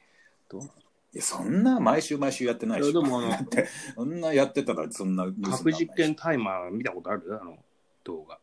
[0.48, 0.72] どうなの？
[1.14, 5.64] いやそんな毎週毎週やってないしいやでもあのだってそんなやってたらそんなニュースにならないし。
[5.64, 7.38] 核実験タイマー見たことある？
[7.40, 7.56] あの
[8.04, 8.38] 動画。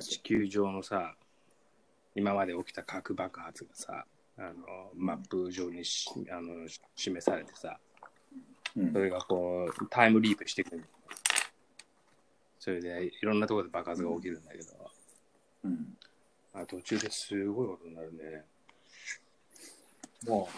[0.00, 1.14] 地球上のさ、
[2.14, 4.04] 今まで起きた核爆発がさ、
[4.38, 4.52] あの
[4.94, 7.78] マップ上にしあの示されてさ、
[8.76, 8.92] れうん。
[8.92, 10.84] それがこうタイムリープしてくる。
[12.58, 14.64] それでいろんなところで爆発が起きるんだけど、
[15.64, 15.98] うん。
[16.54, 18.44] あ途中ですごいことになるね。
[20.26, 20.48] も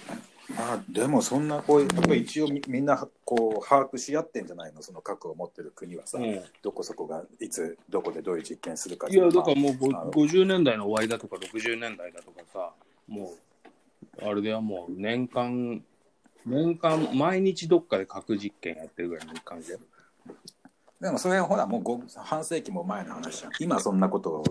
[0.48, 4.81] まあでもそんなこうやっぱり一応みみんなこう把握し合ってんじゃないの？
[4.81, 6.42] その核を持ってる国はさ、う、うん。
[6.62, 10.11] どこそこがいつどこでどういう実験するかいや、だからもうあの。
[10.12, 12.70] ご50年代の終わりだとか60年代だとかさ、
[13.09, 13.33] も
[14.22, 15.83] う、あれではもう年間、
[16.44, 19.81] 年間、毎日どっかで核実験やってるぐらいの感じだよ。
[21.00, 23.52] でもそれはほらもうご半世紀も前の話じゃん。
[23.61, 24.44] 今そんなことを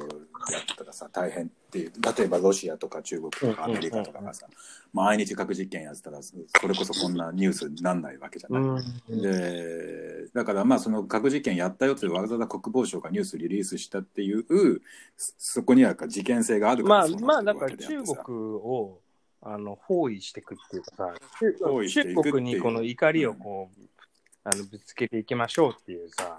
[0.51, 1.91] やったらさ大変っていう。
[2.17, 4.45] 例えばロシアとか中国とかアメリカとかがさ
[4.93, 6.35] 毎日核実験やってたらそ
[6.67, 8.79] れこそこんなニュースになんないわけじゃな
[9.09, 14.45] い、でだからまあその核実験やったよってわざわざ国防省がニュースリリースしたっていう
[15.17, 18.99] そそこには事件性があるかまあらそうまあ、だから中国を
[19.41, 21.13] あの包囲していくっていうかさ、
[21.63, 22.33] 包囲していくっていう。
[22.33, 23.81] 中国にこの怒りをこう、
[24.45, 26.37] あのぶつけていきましょうっていうさ、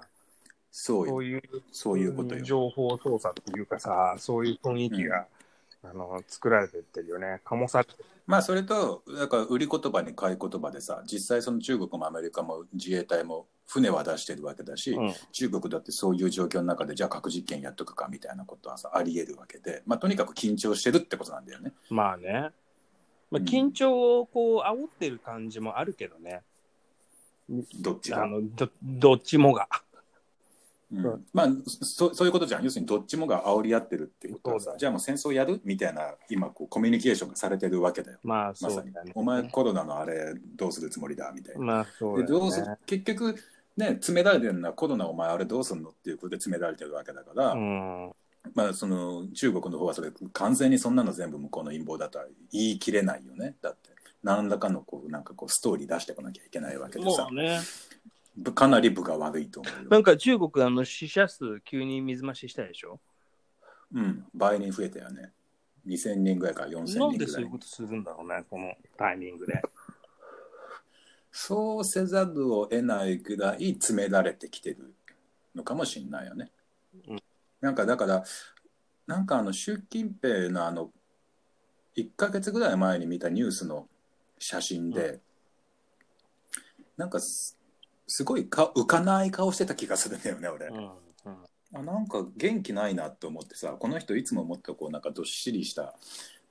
[0.71, 1.41] そうういう
[1.71, 5.25] そういうことよ情報操作っていうかさ、そういう雰囲気が、
[5.83, 7.41] あの作られてってるよね。
[7.45, 7.93] 醸されて
[8.25, 21.73] まあそれとだから売り言葉に買い言葉でさ実際その中国もアメリカも自衛隊も船は出してるわけだし、うん中国だってそういう状況の中でじゃあ核実験やっとくかみたいなことはさあり得るわけで、まあ、とにかく緊張してるってことなんだよね。
[21.89, 22.51] まあね。
[23.29, 26.41] まあ、うん緊張をこう煽ってる感じもあるけどね。
[27.49, 29.67] どっちがあのどどっちもが。
[30.91, 31.25] うん。
[31.33, 32.63] まあそそういうことじゃん。
[32.63, 34.75] 要するにどっちもが煽り合ってるっていうことはそうだね。
[34.75, 35.61] さじゃあもう戦争やる？
[35.63, 38.19] みたいな今こうコミュニケーションがされてるわけだよ。
[38.23, 38.73] まあまさに。
[38.73, 39.11] そうだね。
[39.15, 41.31] お前コロナのあれどうするつもりだ？
[41.33, 41.61] みたいな。
[41.61, 42.63] まあそうだでどうす。
[42.85, 43.35] 結局
[43.75, 48.11] ね詰められてるのはコロナお前あれどうすんのっていうことで詰められてるわけだから、うん。
[48.55, 53.55] まあその中国の方はそれ完全にそんなの全部向こうの陰謀だとは言い切れないよね。
[53.61, 53.89] だって
[54.23, 57.59] 何らかのこなんかこうストーリー出してこなきゃいけないわけでさね。
[58.35, 62.99] ぶかなり部が悪いと思うよなんか中国、あの、死者数急に水増ししたでしょ？
[63.93, 65.31] うん、倍に増えたよね。
[65.87, 67.49] 2000人ぐらいから4000なん人ぐらいでそういう。
[67.49, 69.61] ことするんだろうね、このタイミングで。
[71.31, 74.93] そうせざるを得ないぐらい詰められてきてる
[75.55, 76.51] のかもしれないよね。
[77.07, 77.19] うん
[77.59, 78.23] なんかだから、
[79.07, 80.91] なんかあの習近平のあの、
[81.95, 83.87] 1ヶ月ぐらい前に見たニュースの
[84.39, 85.19] 写真で、
[86.95, 87.57] なんかす
[88.07, 90.67] すごいか浮かない顔してた気がするんだよね、俺。
[90.67, 90.75] うん。
[90.75, 90.91] うん
[91.73, 95.95] あなんか元気ないなと思ってさこの人いつももっとこうなんかどっしりした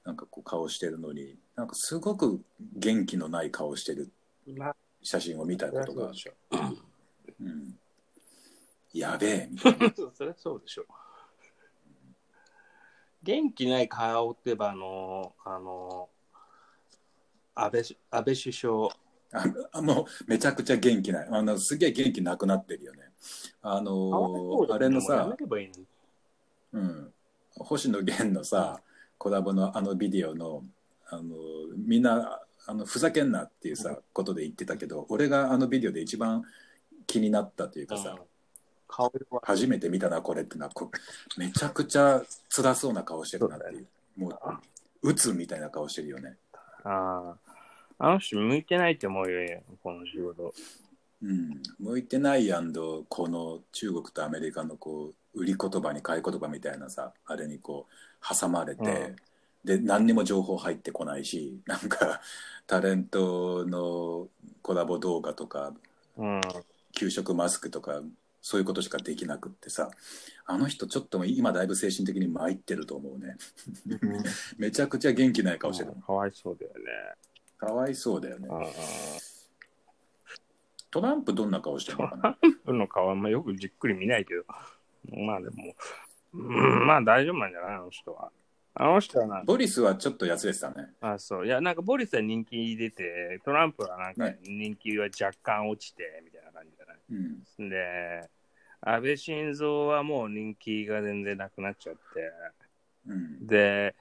[0.04, 2.42] なんかこう顔してるのになんかすごく
[2.76, 4.12] 元気のない顔してる
[4.54, 6.12] まあ、写真を見たことが。
[7.40, 7.74] うん、
[8.94, 10.86] やべえみたいな そりゃそうでしょ。
[13.22, 16.08] 元気ない顔って言えば、あの、あの、
[17.56, 18.88] 安倍し安倍首相、
[19.32, 21.28] ああもうめちゃくちゃ元気ない。
[21.30, 23.00] あのすげえ元気なくなってるよね。
[23.62, 25.34] あのあれのさ
[26.72, 27.12] うん、
[27.56, 28.80] 星野源のさ
[29.16, 30.62] コラボのあのビデオの
[31.08, 31.22] あの
[31.76, 33.98] みんなあのふざけんなっていうさ、うん。
[34.12, 36.44] ことで言ってたけど俺があのビデオで一番
[37.06, 39.40] 気になったというかさ、うん。
[39.42, 40.90] 初めて見たなこれってのはこ
[41.38, 43.86] めちゃくちゃ辛そうな顔してるなっていう。
[44.16, 44.38] もう
[45.02, 46.36] 鬱みたいな顔してるよね。
[46.84, 47.34] あ
[47.98, 48.08] あ。
[48.08, 50.54] あの人向いてないって思うよ、この仕事。
[51.22, 59.16] うん向いてないやんどこの中国とアメリカのこう売り言葉に買い言葉みたいなさあれにこう挟まれて、うん
[59.64, 62.20] で何にも情報入ってこないしなんか
[62.68, 64.28] タレントの
[64.62, 65.72] コラボ動画とか
[66.16, 66.40] うん。
[66.94, 68.00] 給食マスクとか
[68.40, 69.90] そういうことしかできなくってさ
[70.46, 73.36] あの人ちょっと今だいぶ精神的に参ってると思うね
[74.56, 76.80] めちゃくちゃ元気ない顔してるかわいそうだよね。
[77.58, 78.48] かわいそうだよね。
[80.90, 82.38] トランプどんな顔してるのかな？
[82.64, 84.44] トの顔はあんまよくじっくり見ないけど、
[85.26, 85.74] まあでも、
[86.32, 88.30] うん、まあ大丈夫なんじゃないあの人は。
[88.78, 90.90] あの人はな、ボリスはちょっとやつでしたね。
[91.00, 91.46] あ、そう。
[91.46, 96.98] いや、なんかボリスは人気出て、トランプはなんかね人気は若干落ちて、みたいな感じじゃない。
[97.10, 97.14] う
[97.64, 97.68] ん。
[97.70, 98.28] で、
[98.82, 102.00] 安倍晋三はもう人気が全然なくなっちゃって、
[103.08, 103.46] うん。
[103.46, 103.94] で、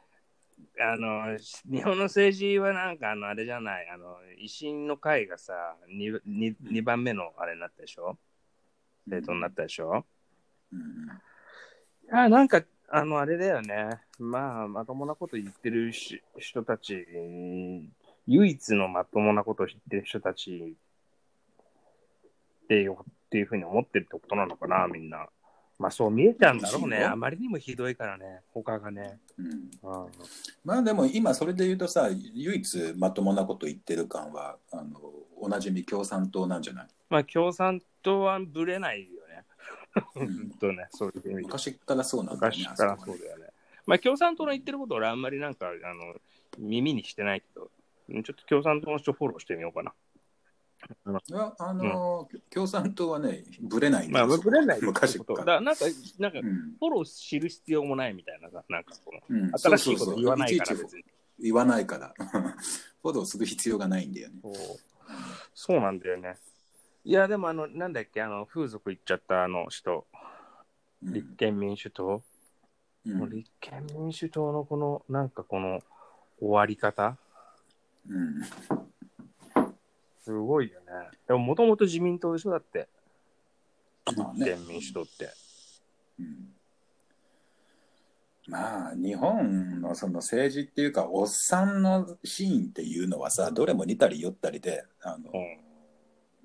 [0.80, 5.54] あの、日本の政治はなんかあの、あれじゃない、あの、維新の会がさ、
[5.90, 8.18] 2, 2, 2番目のあれになったでしょ？
[9.06, 10.06] 政党になったでしょ？
[10.72, 14.02] うんいや、なんか、あの、あれだよね。
[14.20, 17.06] まあ、まともなこと言ってるし人たち、
[18.28, 20.76] 唯一のまともなことを言ってる人たち
[22.64, 22.96] っていうっ
[23.30, 25.28] ていうふうに思ってるってことなのかな、みんな。
[25.78, 27.04] まあ、そう見えちゃうんだろうね。
[27.04, 29.20] あまりにもひどいからね、他がね。
[29.38, 30.12] うんうん、
[30.64, 35.00] まあでも今それで言うとさ唯一まともなこと言ってる感はあの
[35.38, 36.88] おなじみ共産党なんじゃない？
[37.10, 39.44] まあ、共産党はぶれないよね。
[40.62, 41.42] ね、そういう。
[41.42, 43.46] 昔からそうなんだよね昔からそうだよね。
[43.86, 46.16] まあ、共産党の言ってること俺あんまりなんか、あの、
[46.58, 47.70] 耳にしてないけど、
[48.10, 49.94] ちょっと共産党の人フォローしてみようかな。
[51.30, 55.34] いやあの、共産党はねぶれないんだまあ、よぶれない昔こと。
[55.34, 55.46] から。
[55.46, 55.86] だからなんか、
[56.20, 56.76] なんか、うん。
[56.80, 59.52] フォロー知る必要もないみたいなさ、なんかこの、うん。
[59.58, 61.06] 新しいこと言わないからそうそうそう別に。
[61.40, 62.14] 言わないから。
[63.02, 64.36] フォローする必要がないんだよね。
[64.44, 64.54] そう。
[65.54, 66.38] そうなんだよね。
[67.04, 70.06] いや、でもあの、なんだっけ、あの、風俗行っちゃったあの人、
[71.04, 71.14] うん。
[71.14, 72.24] 立憲民主党、
[73.06, 73.18] うん。
[73.18, 75.82] もう立憲民主党のこの、なんかこの、
[76.40, 77.18] 終わり方。
[78.08, 78.42] うん
[80.26, 80.86] すごいよね。
[81.28, 82.52] でも、もともと自民党でしょ？
[82.52, 82.90] だって。
[84.18, 84.46] まあね。
[84.48, 85.30] 立憲民主党って。
[86.20, 86.26] うん。
[88.48, 95.58] まあ日本のその政治っていうかおっさんのシーンっていうのはさどれも似たり寄ったりであの、うん。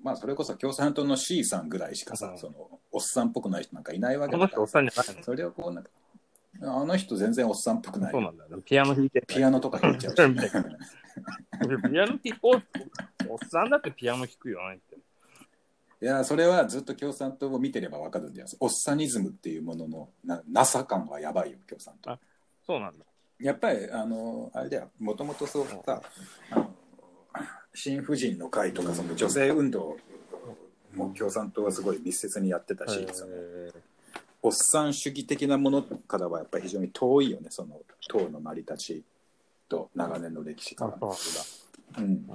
[0.03, 2.37] まあそれこそ共産党の C さんぐらいしかさ、うん。
[2.37, 5.23] そのおっさんっぽくない人なんかいないわけこの人おっだからさんじゃないの？
[5.25, 5.89] それをこうなんか
[6.61, 8.63] あの人全然おっさんっぽくないそうなんだよね。
[8.63, 9.23] ピアノ弾いて。
[9.27, 12.61] ピアノとか弾いちゃうし ピアノ弾こう。
[13.29, 14.95] おっさんだってピアノ弾くよねって。
[16.03, 22.19] いやそれはずっと共産党を見てればわかるんだよおっさニズムっていうもののななさ感はやばいよ共産党あ
[22.65, 23.05] そうなんだ。
[23.39, 26.01] やっぱりあのあれだよもともとそうさ
[26.51, 26.75] あの
[27.73, 29.97] 新婦人の会とかその女性運動
[30.95, 33.71] も共産党はすごい密接にやってたし、そのへ
[34.43, 37.79] おっさん主義的なものからはやっぱり非常に遠いよねその
[38.09, 39.03] 党の成り立ち
[39.69, 40.97] と長年の歴史から。
[40.99, 41.15] そ
[41.97, 42.27] ううん。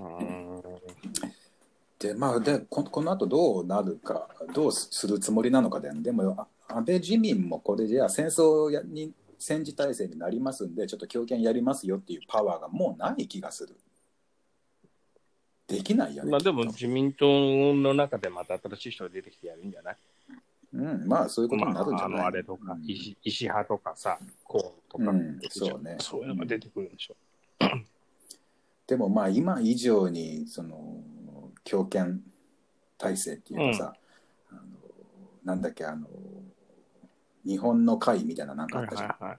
[1.99, 13.75] でまあでここの後どうなるかどうするつもりなのかででもあ安倍自民もこれじゃあ戦争やに戦時体制になりますんでちょっと強権やりますよっていうパワーがもうない気がする。
[15.67, 16.31] できないよね。
[16.31, 17.27] まあでも自民党
[17.75, 19.97] の中でまた新しい人が出てきてやるんじゃない？
[20.79, 22.85] うん、まあそういうことになるんじゃない、まあ、あのあれとか、うん。
[22.85, 25.97] 石石派とかさ、こうとか、うんそうね。
[26.01, 27.17] そういうのが出てくるんでしょ。
[28.87, 31.03] でもまあ今以上にその
[31.65, 32.23] 強権
[32.99, 33.95] 体制っていうかさ、
[34.51, 34.61] あの
[35.45, 36.07] なんだっけあの
[37.45, 39.39] 日本の会みたいななんかあはいったじゃん、はいはい。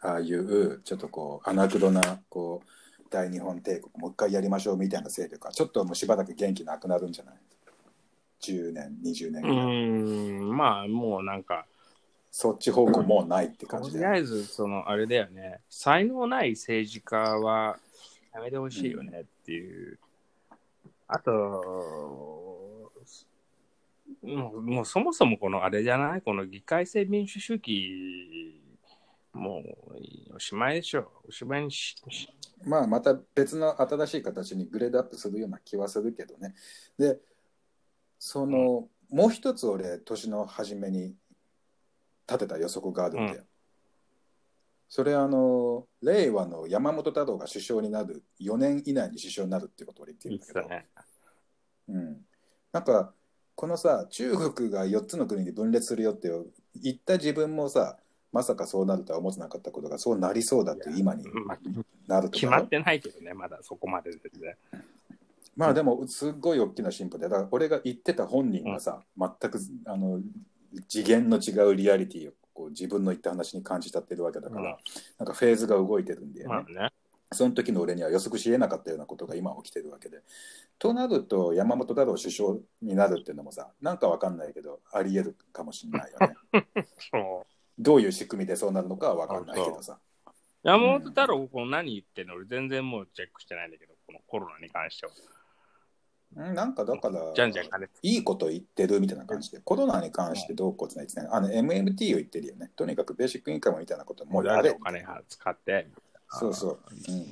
[0.00, 2.68] ああいうちょっとこうアナクドなこう
[3.10, 7.34] 大日本帝国もう一回やりましょうみたいな勢力はちょっともうしばらく元気なくなるんじゃない？
[8.42, 11.66] 10年20年うぐらい、ーん、まあもうなんか、
[12.30, 17.78] そっち方向もうないって感とじでりあえず、そのあれだよね、才能ない政治家は
[18.34, 19.98] やめてほしいよねっていう。
[21.06, 22.90] あと、
[24.22, 26.22] もうもうそもそもこのあれじゃない？
[26.22, 28.60] この議会制民主主義、
[29.32, 29.62] も
[30.30, 31.12] うおしまいでしょ。
[31.28, 32.28] おしまいにし、し
[32.64, 36.54] まあまた別の新しい形にグレードアップするような気はするけどね。
[36.98, 37.18] で
[38.26, 41.14] その、もう一つ俺年の初めに
[42.26, 43.46] 立てた予測があるんだよ、う
[44.88, 50.86] それあの令和の山本太郎が首相になる4年以内に首相になるってことを俺言ってるんだけど、ね。
[51.90, 52.16] うん、
[52.72, 53.12] なんか
[53.54, 56.30] このさ中国が4つの国に分裂するよって
[56.76, 57.98] 言った自分もさ
[58.32, 61.58] まさかそうなるとは思ってなかったことがそうなりそうだって今にまあ
[62.08, 64.56] なるとか決まってないけどね、まだそこまで全然。
[65.56, 70.20] まあでもすっごい大きな進歩でだから俺が言ってた本人がさ、全くあの
[70.88, 74.76] 次元の違うリアリティをこう自分の言った話に感じたってるわけだから、うん
[75.18, 76.90] なんかフェーズが動いてるんだよね。
[77.32, 80.22] その時の俺には予測しえなかったようなことが今起きてるわけで。
[80.78, 86.34] となると山本太郎首相になるっていうのもさなんかわかんないけどありえるかもしれないよね。
[87.10, 87.54] そう。
[87.78, 89.98] どういう仕組みでそうなるのかはわかんないけどさ。
[90.62, 95.12] 山本太郎、この何言ってんの俺全然もうチェックしてないんだけど、このコロナに関しては。
[96.36, 102.70] うんなんかだからじゃんじゃん金いいこと言ってるみたいな感じでコロナに関してどうこうつないですねあの MMT を言ってるよね。
[102.76, 104.70] とにかくベーシックインカムみたいなこともうやれ。
[104.70, 105.88] お金使って。
[106.30, 107.26] そうそう、うん、い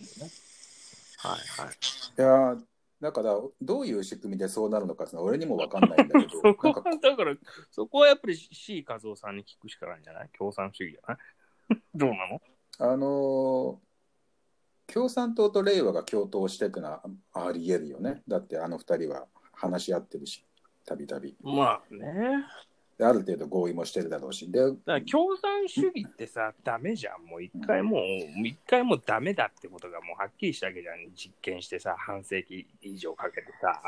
[1.18, 2.20] はいはい。
[2.20, 2.60] やー
[3.00, 7.34] だからどういう仕組みでそうなるのかって俺にもわかんないんだけど そこか、だから、
[7.72, 10.30] そこはやっぱり C 和夫さんに聞くしかないんじゃない？
[10.38, 11.18] 共産主義じゃな
[11.76, 11.80] い？
[11.96, 12.40] どうなの？
[12.78, 13.76] あのー
[14.86, 17.02] 共産党と令和が共闘していくのは
[17.34, 20.44] ありえるよねだってあの二人は話し合ってるし
[20.84, 22.44] たびたびまあね。
[22.98, 27.24] である程度合意もしてるだろうしでだから共産主義ってさ、ダメじゃん。
[27.24, 31.10] もう一回もう、一回もうダメだってことがもうはっきりしたわけじゃん。
[31.14, 33.80] 実験してさ、半世紀以上かけてさ。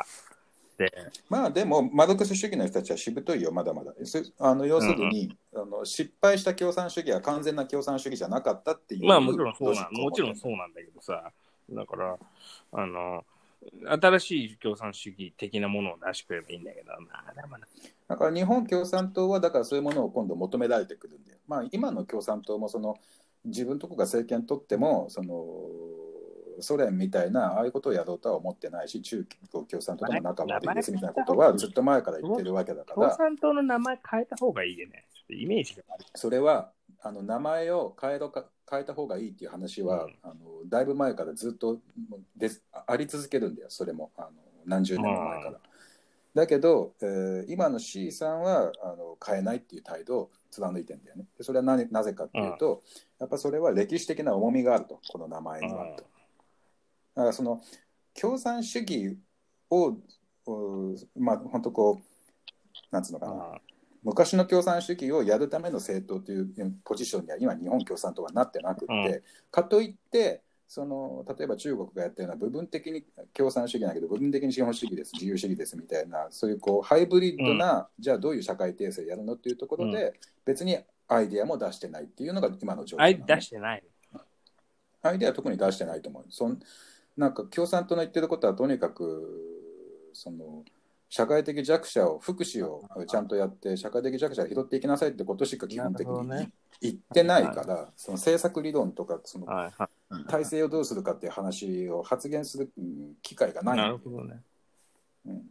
[0.77, 0.93] で、
[1.29, 11.33] まあでもマルクス主義の人たちはしぶといよまだまだすあの要するに、あの失敗した共産主義は完全な共産主義じゃなかったっていうまあもちろんそうなん、もちろんそうなんだけどさ。
[11.71, 12.19] だから、
[12.73, 13.25] あの、
[13.87, 17.67] 新しい共産主義的なものを出してくればいいんだけど、まだまだ。
[18.09, 21.39] だから日本共産党はだからそういうものを今度求められてくるんだよ。
[21.49, 22.99] まあ今の共産党もその
[23.47, 25.35] 自分とこが政権取ってもその
[26.61, 35.05] ソ連みたいなああいうことをやろうとは思ってないし中国共産党とも仲悪いですみたいなことはずっと前から言ってるわけだから共産党の名前変えた方がいいよね。
[35.29, 35.83] イメージが。
[36.15, 36.71] それは
[37.03, 40.35] あの名前を変えろか変えた方がいいっていう話は、うんあの
[40.67, 41.79] だいぶ前からずっと
[42.37, 44.31] ですあり続けるんだよそれもあの
[44.65, 45.61] 何十年も前から。
[46.35, 51.27] だけど、えー今の C さんはあの変えないっていう態度を貫いてんだよね。
[51.37, 52.83] でそれは何なぜかっていうと、
[53.21, 56.05] やっぱそれは歴史的な重みがあるとこの名前にはと。
[57.15, 57.61] だからその
[58.21, 59.19] 共産主義
[59.71, 59.99] をう
[61.19, 63.59] まあ本当こうなんつうのかな、あ
[64.03, 66.49] 昔の共産主義をやるための政党という
[66.85, 69.23] ポジションには今日本共産党はなってなくって、うん。
[69.51, 83.25] かといってその例えば中国がやったような部分的に共産主義だけど部分的に資本主義です自由主義ですみたいなそういうこうハイブリッドな、じゃあどういう社会体制やるのっていうところで、別にアイデアも出してないっていうのが今の状況ね。
[83.27, 83.83] 出してない。
[85.03, 86.25] アイデアは特に出してないと思う。
[86.31, 86.59] そん
[87.17, 89.55] なんか共産党の言ってることはとにかく
[90.13, 90.65] その
[91.09, 96.49] 社会的弱者を福祉をちゃんとやって社会的弱者を拾っていきなさいってことしか基本的に
[96.81, 99.47] 言ってないから、その政策理論とかその
[100.29, 103.79] 体制をどうするかっていう話を発言するうん機会がない。
[103.79, 103.79] い。
[103.79, 104.41] んだよなるほどね。
[105.27, 105.43] うん。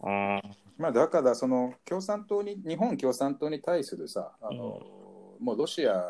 [0.00, 0.42] あ
[0.78, 4.80] まあ、だからその共産党に日本共産党に対するさあの、
[5.40, 6.04] もうロシアや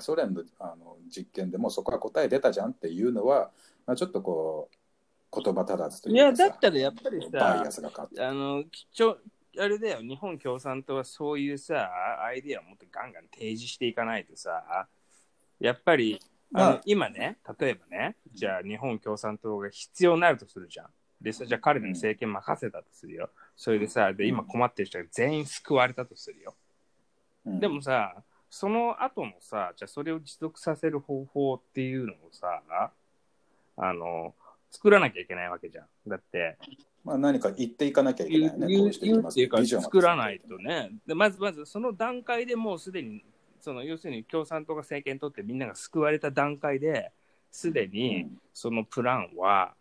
[0.00, 3.50] ソ連のあの実験でもうそこは答え出たじゃんっていうのは、
[3.86, 9.18] まあ、ちょっとこう言葉足らずといや、いうかさだったらやっぱりバイアさ、スがかかってあの、きちょ
[9.58, 11.88] あれだよ、日本共産党はそういうさ、
[12.24, 14.88] アイデアをもっとガンガン提示していかないとさ、
[15.60, 16.20] やっぱり、
[16.54, 20.86] あの今ね、例えばね、じゃあ日本共産党が必要になるとするじゃん。
[21.20, 23.30] で、じゃあ彼の政権任せたとするよ。
[23.56, 26.54] それでさ、で、今困ってる人が全員救われたとするよ。
[27.46, 28.22] うんでもさ、
[28.54, 32.62] その後のさ、じゃあそれを持続させる方法っていうのをさ、
[33.76, 34.32] あの、
[34.70, 35.86] 作らなきゃいけないわけじゃん。
[36.06, 36.56] だって、
[37.02, 38.66] まあ、何か言っていかなきゃいけ言ないうね。
[38.68, 43.24] 言う言うっていうか作らないとねでまずまずその段階でもうすでに
[43.60, 47.10] その要するに共産党が政権取ってみんなが救われた段階で
[47.50, 49.74] すでにうんそのプランは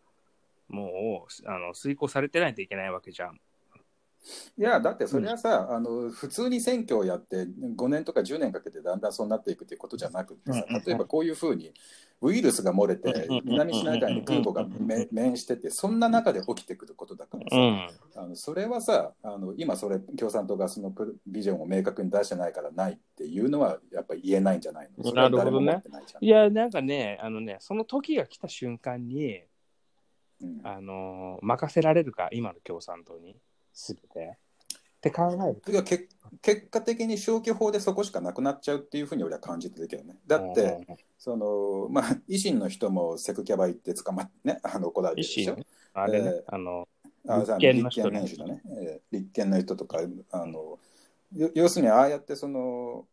[0.68, 3.40] もうあの遂行されてないといけないわけじゃん。
[4.58, 7.46] いや、だってそれはさ、あの普通に選挙をやって
[7.76, 11.74] 5年とか10年かけてだんだんそうなっていくっていうことじゃなくてさうんうんうん、例えばこういうふうに
[12.22, 25.12] ウイルスが漏れてうんうんうん南シナ海に空母がめ面してて、そんな中で起きてくることだからさ、ん、あのそれはさあの、今それ共産党がそのプビジョンを明確に出してないからないっていうのはやっぱり言えないんじゃないの？
[25.90, 26.24] ないじゃん。
[26.24, 29.42] いやなんかねあのねその時が来た瞬間に
[30.42, 30.62] うん。
[30.64, 33.36] あの任せられるか今の共産党に
[33.74, 34.38] 全て。
[34.98, 36.08] って考えるてかけ
[36.42, 40.16] 結果的に消去法でそこしかなくなっちゃうっていうふうに俺は感じてるけどね。
[40.26, 40.80] だって、
[41.18, 45.66] そのまあ、維新の人もセクキャバ行って捕まってね、あの怒られて維るでしょ新。
[45.94, 46.88] あれね、えあの
[47.26, 48.22] 立憲の人ね。
[48.22, 50.00] 立憲民主だね、えー立憲の人とか
[50.32, 50.80] あの
[51.36, 53.06] よ要するにああやってその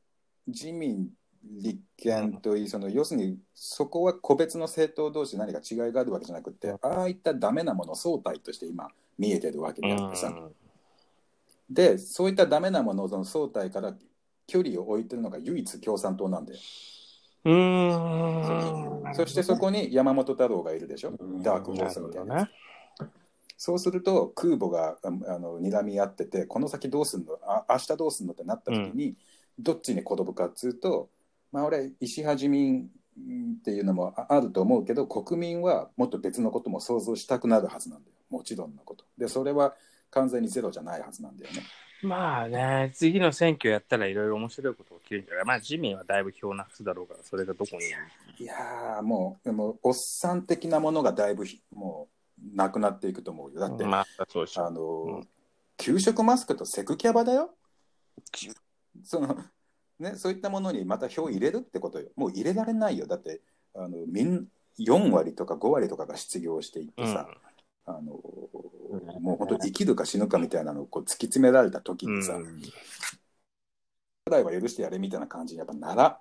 [0.47, 1.09] 自民
[1.43, 8.89] 立憲といいその要するにそこは個別の政党同士何か違いがあるわけじゃなくてああいったダメなもの総体として今
[9.19, 10.33] 見えてるわけであってさ、
[11.69, 13.95] でそういったダメなものの総体から
[14.47, 16.59] 距離を置いてるのが唯一共産党なんだよ。
[17.45, 19.15] うーん。
[19.15, 21.13] そしてそこに山本太郎がいるでしょ。
[21.43, 22.49] ダークホースみたいなやつ。
[22.49, 22.55] ね。
[23.57, 27.39] そうすると空母がああの睨み合っててこの先どうすんの？
[27.43, 29.17] あ明日どうすんのってなった時に、
[29.59, 31.11] どっちに転ぶかっつうと
[31.53, 32.89] まあ俺石破自民
[33.59, 39.05] っていうのもああると思うけど国民はもっと別のことも想像したくなるはずなんだよもちろんのこと。
[39.19, 39.75] でそれは
[40.11, 41.63] 完全にゼロじゃないはずなんだよね。
[42.03, 45.45] まあね、次の選挙やったらいろいろ面白いこと起きるんじゃない？
[45.45, 47.87] まあ自民はだいぶ票なくすだろうから、それがどこに。
[48.43, 52.09] いやーもうでもおっさん的なものがだいぶひも
[52.53, 53.61] うなくなっていくと思うよ。
[53.61, 54.07] だって、まあ。
[54.57, 55.29] あの、うん。
[55.77, 57.55] 給食マスクとセクキャバだよ？
[59.05, 59.37] その
[60.01, 62.09] ね、そういったものにまた票入れるってことよ。
[62.17, 63.07] もう入れられないよ。
[63.07, 63.43] だって、
[63.75, 64.47] あのみん
[64.79, 67.29] 4割とか5割とかが失業していってさ、
[67.99, 68.13] あの
[68.91, 72.39] うんもう本当生きるか死ぬかみたいなのをこう突き詰められた時うんにさ、
[74.27, 76.21] ぐらいは許してやれみたいな感じにやっぱなら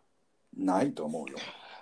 [0.57, 1.37] ないと思うよ。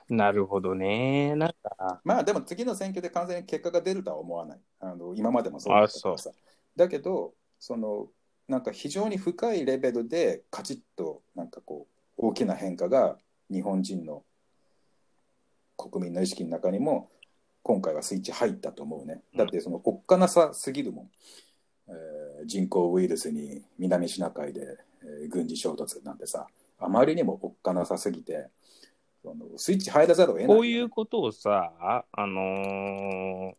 [0.10, 1.36] なるほどね。
[1.36, 4.60] なんか、まあでも次の選挙で完全に結果が出るとは思わない。
[4.80, 6.32] あの今までもそうだったからさ。
[6.76, 8.08] だけど、その
[8.48, 13.18] なんか非常に深いレベルでカチッとなんかこう大きな変化が
[13.52, 14.24] 日本人の
[15.76, 17.10] 国民の意識の中にも
[17.68, 19.22] 今回はスイッチ入ったと思うね。
[19.36, 21.10] だってそのおっかなさすぎるもん。
[21.90, 26.48] えー人工ウイルスに南シナ海で、えー軍事衝突なんてさ、
[26.80, 28.48] あまりにもおっかなさすぎて、
[29.22, 33.56] そのスイッチ入らざるを得ないこういうことをさ、あのー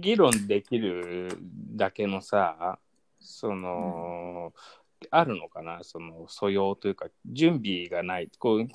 [0.00, 1.38] 議論できる
[1.74, 2.78] だけのさ、
[3.20, 4.52] その、
[5.10, 8.30] あるのかな、その素養というか、準備がない。
[8.38, 8.68] こう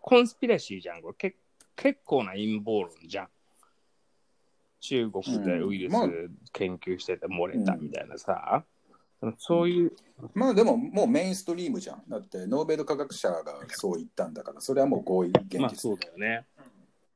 [0.00, 1.36] コンスピラシーじゃん、これけ
[1.76, 3.28] 結構な陰謀論じゃん。
[4.80, 6.10] 中国でウイルスうんまあ
[6.52, 8.64] 研究してて漏れたみたいなさ、
[9.38, 9.92] そういう、
[10.34, 12.02] まあでももうメインストリームじゃん。
[12.08, 15.58] だってノーベル科学者がそう言ったんだから、それはもう合意現実。
[15.58, 16.44] まあそうだよね。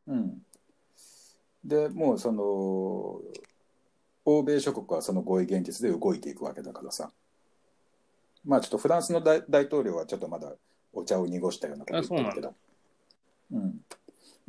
[0.06, 0.42] うん、
[1.64, 3.20] でもうその
[4.24, 7.10] 欧米諸国はその合意現実で動いていくわけだからさ。
[8.44, 10.52] まあちょっとフランスの大大統領はちょっとまだ
[10.92, 12.54] お茶を濁したようなこと言ってるけど。
[13.52, 13.80] うん、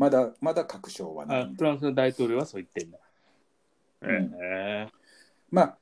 [0.02, 1.42] まだまだ確証はない。
[1.44, 1.50] あ。
[1.56, 2.98] フランスの大統領はそう言ってんだ。
[4.02, 4.34] うん。
[4.44, 4.88] え
[5.52, 5.78] まあ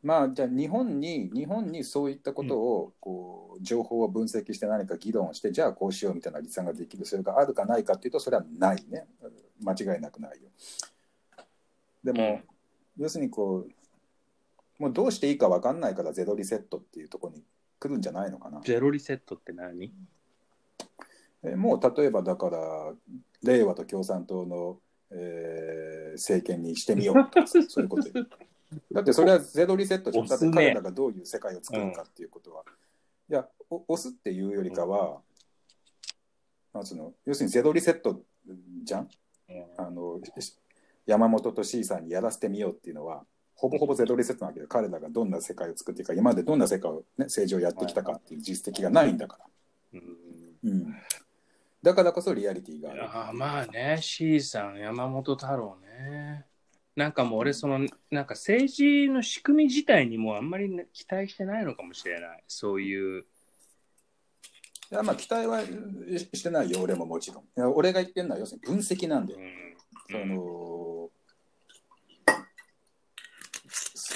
[0.00, 7.04] まあじゃあ日本に日本にそういったことをこう情報を分析して何か議論してじゃあこうしようみたいな立案ができる。
[7.04, 9.08] それがあるかないかっていうとそれはないね。
[9.60, 10.50] 間違いなくないよ。
[12.04, 12.40] でも、
[12.96, 17.42] 要するにこうもうどうしていいか分かんないからゼロリセットっていうところに
[17.80, 18.60] 来るんじゃないのかな。
[18.60, 19.92] ゼロリセットって何？
[21.44, 22.92] えもう例えばだから
[23.42, 24.78] 令和と共産党の、
[25.10, 28.26] えー政権にしてみようとかさ そういうことよ。
[28.92, 30.26] だってそれはゼロリセットじゃん。
[30.26, 32.64] だって彼らがどういう世界を作るかっていうことは、
[33.28, 35.22] いやお押すっていうよりかは、
[36.72, 37.14] なんつうの？
[37.24, 38.22] 要するにゼロリセット
[38.84, 39.08] じゃん。
[39.76, 40.56] あのし
[41.06, 50.00] 山本と C さんにやらせてみようっていうのはほぼほぼゼロリセットなわけど彼らがどんな世界を作っていくか今までどんな世界を、ね、政治をやってきたかっていう実績がないんだから。
[50.00, 50.16] うん。
[50.64, 50.94] うん、
[51.84, 53.04] だからこそリアリティがある。
[53.04, 56.46] ああまあね、C さん、山本太郎ね。
[56.96, 57.78] なんかもう俺、その、
[58.10, 62.44] なんか政治の仕組み自体にもあんまりね期待してないのかもしれない。
[62.48, 63.26] そういう。
[64.92, 65.68] いやまあ期待はし
[66.32, 67.44] してないよ俺ももちろん。
[67.44, 69.76] いや俺が言ってるのは要するに分析なんだよ、うん。
[70.10, 71.10] その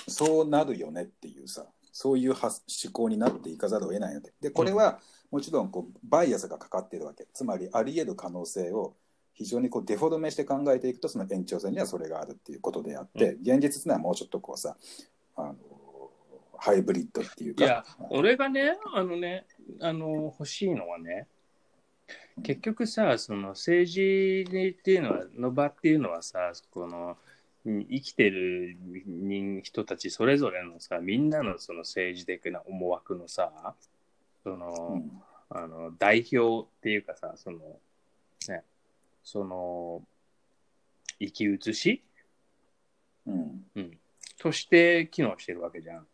[0.08, 4.32] そそうなるよねっていうさそういう発思考になっていかざるを得ないので。
[4.40, 5.00] でこれは
[5.30, 7.26] もちろんこうバイアスがかかっているわけ。
[7.32, 8.94] つまりあり得る可能性を
[9.34, 14.76] 非常にこうデフォルメして考えていくとその延長線にはそれがあるっていうことであって、現実にはもうちょっとこうさ
[15.36, 15.54] あの
[16.58, 17.64] ハイブリッドっていうか。
[17.64, 19.46] いや、俺がね、あのね、
[19.80, 21.28] あの、欲しいのはね、
[22.42, 24.44] 結局さ、その政治
[24.78, 27.16] っていうのは、の場っていうのはさ、この、
[27.64, 33.74] うん生きてる人人たちそれぞれのさ、みんなのその政治的な思惑のさ、
[34.48, 35.22] その、うん。
[35.50, 37.58] あの代表っていうかさ、その、
[38.48, 38.64] ね、
[39.24, 40.02] その、
[41.18, 42.02] 生き写し？
[43.26, 43.98] うん。
[44.38, 46.06] として機能してるわけじゃん。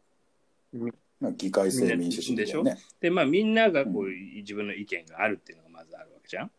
[1.21, 2.79] まあ、議会制民主主義だよね。
[3.01, 6.51] で、まあみんながこう、う自分の意見があるっていうのがまずあるわけじゃん。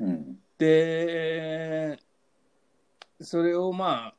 [0.00, 0.38] うん。
[0.58, 1.98] で、
[3.20, 4.14] それをまあ、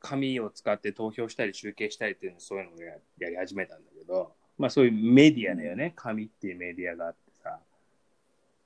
[0.00, 5.92] 紙を使って投票したり集計したりっていうのそういうのをややり始めたんだけど、まあそういうメディアだよね。
[5.96, 7.58] 紙っていうメディアがあってさ。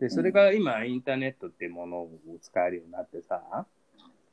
[0.00, 3.66] で、それが今インターネットっていうものを使えるようになってさ、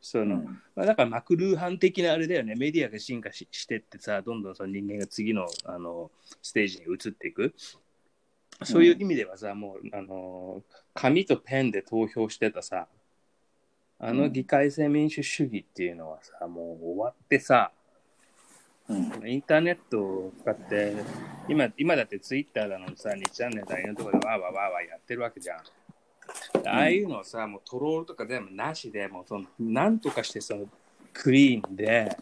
[0.01, 0.45] その、うん
[0.76, 6.10] まあ、だからマクルーハン的なあれだよね、メディアが進化ししてってさ、どんどんその人間が次のあの
[6.41, 7.53] ステージに移っていく。
[8.64, 10.62] そういう意味ではさ、もう、あの、
[10.93, 12.88] 紙とペンで投票してたさ、
[14.01, 17.72] あの議会制民主主義っていうのはさ、もう終わってさ、
[18.90, 20.94] うんインターネットを使って、
[21.48, 25.60] 今、今だってツイッターだのさ、2チャンネルだのところでわーわーわーわーやってるわけじゃん。
[26.68, 30.66] ああいうのをさ、もうトロールとか全部なしで、もうその、なんとかしてその、
[31.14, 32.18] クリーンで、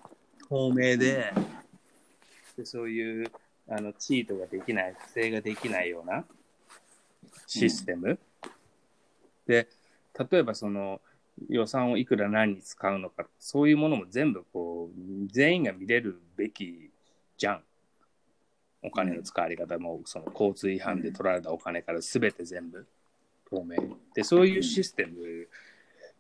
[0.49, 1.34] 透明で、
[2.57, 3.32] でそういう、
[3.70, 6.26] あの、チートができない、不正ができないような
[7.47, 8.20] システム。
[9.45, 9.68] で、
[10.32, 10.99] 例えばその、
[11.49, 16.91] 予算をいくら何に使うのか、そういうものも全部こう、全員が見れるべき
[17.38, 17.63] じゃん。
[18.83, 22.85] お金の使われ方も、その交通違反で取られたお金から全て全部
[23.49, 23.75] 透明。
[24.13, 25.05] で、そういうシステ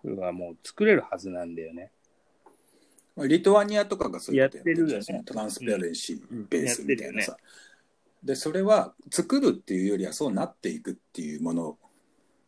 [0.03, 1.91] ムはもう作れるはずなんだよね。
[3.15, 5.23] まあリトアニアとかがそうやってるよね。
[5.25, 7.37] トランスペアレンシーベースみたいなやさ。
[8.23, 11.77] で、それは作るっていうよりはそうなっていくっていうもの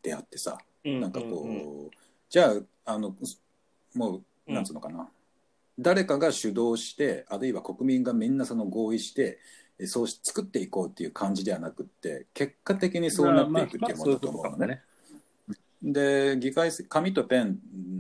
[0.01, 1.89] であってさ、なんかこう、うん
[2.30, 2.54] じゃ
[2.86, 3.16] あ、あの、
[3.96, 5.08] もう、うんなんつうのかな。
[5.78, 9.38] 誰かが主導して、あるいは国民がみんなその合意して、
[9.78, 14.82] えそうし作っていこうっていう感じではなくって、結果的にそうなっていくっていうものだと思うのね。
[15.82, 17.60] で議会制紙とペン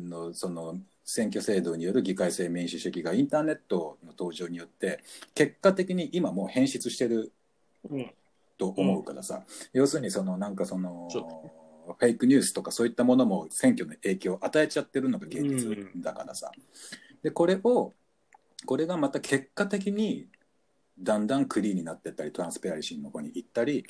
[0.09, 4.99] のその選挙制度による議会制民主主義がインターネットの登場によって
[5.33, 7.31] 結果的に今もう変質してる
[7.89, 8.11] うん
[8.57, 11.07] と思うからさ、要するにそのなんかその
[11.89, 16.51] そフェイクニュースとかそういったものも選挙の影響を与えちゃってるのが現実だからさ、
[17.23, 17.93] でこれを
[18.65, 20.27] これがまた結果的に
[20.99, 23.85] だんだんクリーンになってったりトランスペアリシーの方に行ったり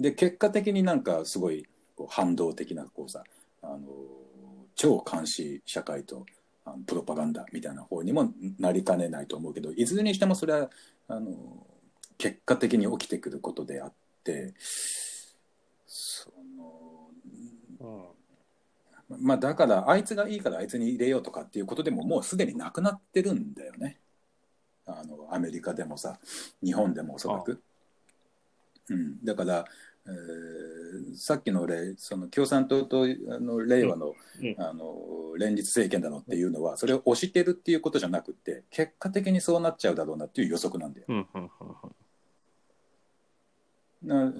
[0.00, 3.22] で結果的になんかすごいこう反動的なこうさ
[3.62, 3.78] あの
[4.74, 6.24] 超監視社会と
[6.64, 10.70] あのプロパガンダみたいな方にもなりかねないと思うけどいずれにしてもそれは
[11.08, 11.30] あの
[12.18, 13.92] 結果的に起きてくることであっ
[14.24, 14.54] て
[15.86, 17.10] その
[17.80, 18.04] うん
[19.08, 24.00] まあだからあいつがいいからあいつに入れようとかっていうことでももうすでになくなってるんだよね。
[24.86, 26.18] あのアメリカでもさ
[26.62, 27.60] 日本でもおそらく、
[28.88, 29.64] うん、だから、
[30.06, 30.76] えー
[31.16, 34.10] さっきの俺その共産党とあの令和の,、う
[34.44, 34.54] ん。
[34.58, 41.06] あの連立政権だのっていうのはそれを押してるっていうことじゃなくて結果的にそうなっちゃうだろうなっていう予測なんだよ。
[41.08, 42.05] うんうんうんな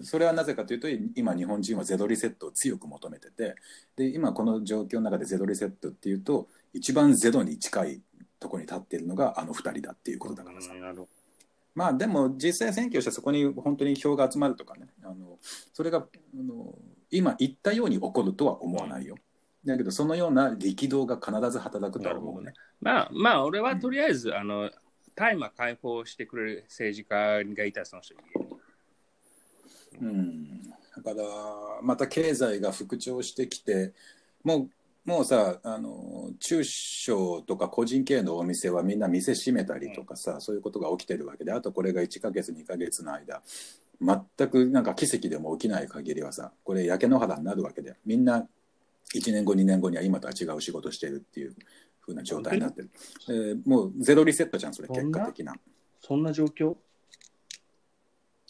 [0.02, 3.54] それはなぜかというと今日本人はゼロリセットを強く求めてて
[3.96, 8.00] で今この状況の中でゼロリセットっていうと一番ゼロに近い
[8.38, 10.72] ところに立っているのがあの2人だっていうことだからさ、
[11.74, 15.38] まあでも実際選挙してそこに本当に票が集まるとかねあの
[15.72, 16.02] それがあ
[16.34, 16.74] の
[17.10, 19.16] 今言ったように起こるとは思わないよ、
[19.64, 22.52] だけどそのような力道が必ず働くとは思うね。
[22.80, 24.70] まあまあ俺はとりあえず、あの
[25.14, 28.20] 大麻解放してくれる政治家がいたらその人に
[30.00, 30.62] うん、
[31.02, 31.24] だから
[31.82, 33.92] また経済が復調してきて
[34.42, 34.70] もう
[35.06, 43.40] もうさあの中小とか個人経営のお店はみんな店閉めたりとかさ、そういうことが起きてるわけであとこれが1ヶ月2ヶ月の間
[44.00, 47.94] 全くなんか奇跡でも起きない限りはさこれ焼け野原になるわけだよ。
[48.04, 48.46] みんな
[49.14, 51.54] 1年後2年後には今とは違う仕事してるっていう
[52.00, 52.90] 風な状態になってる、
[53.28, 55.54] えーもうゼロリセットじゃんそれ結果的な。
[56.00, 56.74] そんな状況？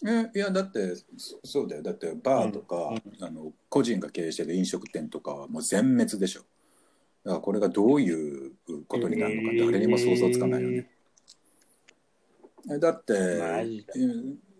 [0.04, 1.82] えいやだってそそうだよ。
[1.82, 6.40] だってバーとか、あの個人が経営してる飲食店とかはもう全滅でしょ。
[7.24, 8.52] だからこれがどういう
[8.86, 10.90] ことになるのか誰にも想像つかないよね、
[12.70, 13.40] えだって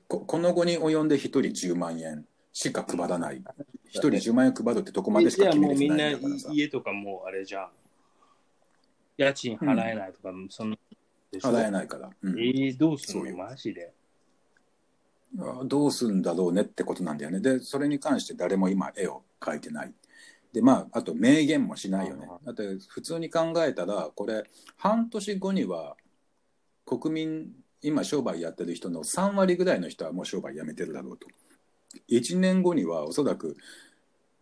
[0.08, 3.36] ここの後に及んで1人10万円しか配らない。
[3.36, 3.42] 1
[3.90, 6.48] 人10万円配るってどこまでしか決めれてもうみんなないんだからさ。
[6.52, 7.68] 家とかもうあれじゃん。
[9.18, 10.70] 家賃払えないとか、そん。
[10.70, 10.76] な
[11.30, 11.48] でしょ。
[11.50, 12.38] 払えないから、うん。
[12.38, 13.36] えー、どうすんの？
[13.36, 13.92] マジで。
[15.38, 17.40] あどうすんだろうねってことなんだよね。
[17.40, 19.92] でそれに関して誰も今絵を描いてない。
[20.52, 22.26] でまああと明言もしないよね。
[22.44, 24.44] だって普通に考えたらこれ
[24.76, 25.96] 半年後には
[26.86, 27.52] 国民
[27.82, 31.26] 今商売やってる人の3割ぐらいの人はもう商売やめてるだろうと。
[32.08, 33.56] 1年後にはおそらく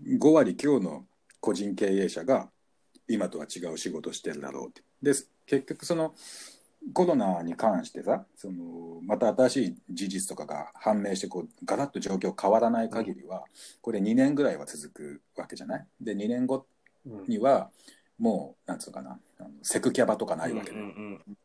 [0.03, 1.05] 5割強の
[1.41, 2.49] 個人経営者が
[3.09, 4.83] 今とは違う仕事してるだろうって。
[5.03, 5.13] で
[5.47, 6.15] 結局その
[6.93, 13.45] コロナに関してさそのまた新しい事実とかが判明してこうガラッと状況変わらない限りは、
[13.81, 15.87] これ2年ぐらいは続くわけじゃない？
[16.01, 16.67] で2年後
[17.07, 17.25] うん。
[17.27, 17.71] には
[18.19, 19.19] もうなんつうのかな？
[19.41, 20.85] あのセクキャバとかないわけで、うん
[21.27, 21.37] うん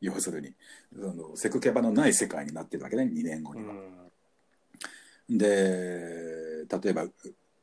[0.00, 0.52] 要するに。
[0.94, 3.72] そのセクキャバのない世界になってるわけね2年後には。
[5.30, 5.38] うん。
[5.38, 7.12] で例えばう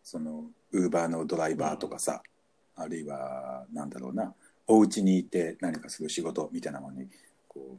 [0.04, 2.22] そのウーバーのドライバーとかさ、
[2.76, 4.34] あるいはなんだろうな？
[4.70, 7.08] お家にいて何かする仕事みたいなものに
[7.48, 7.78] こ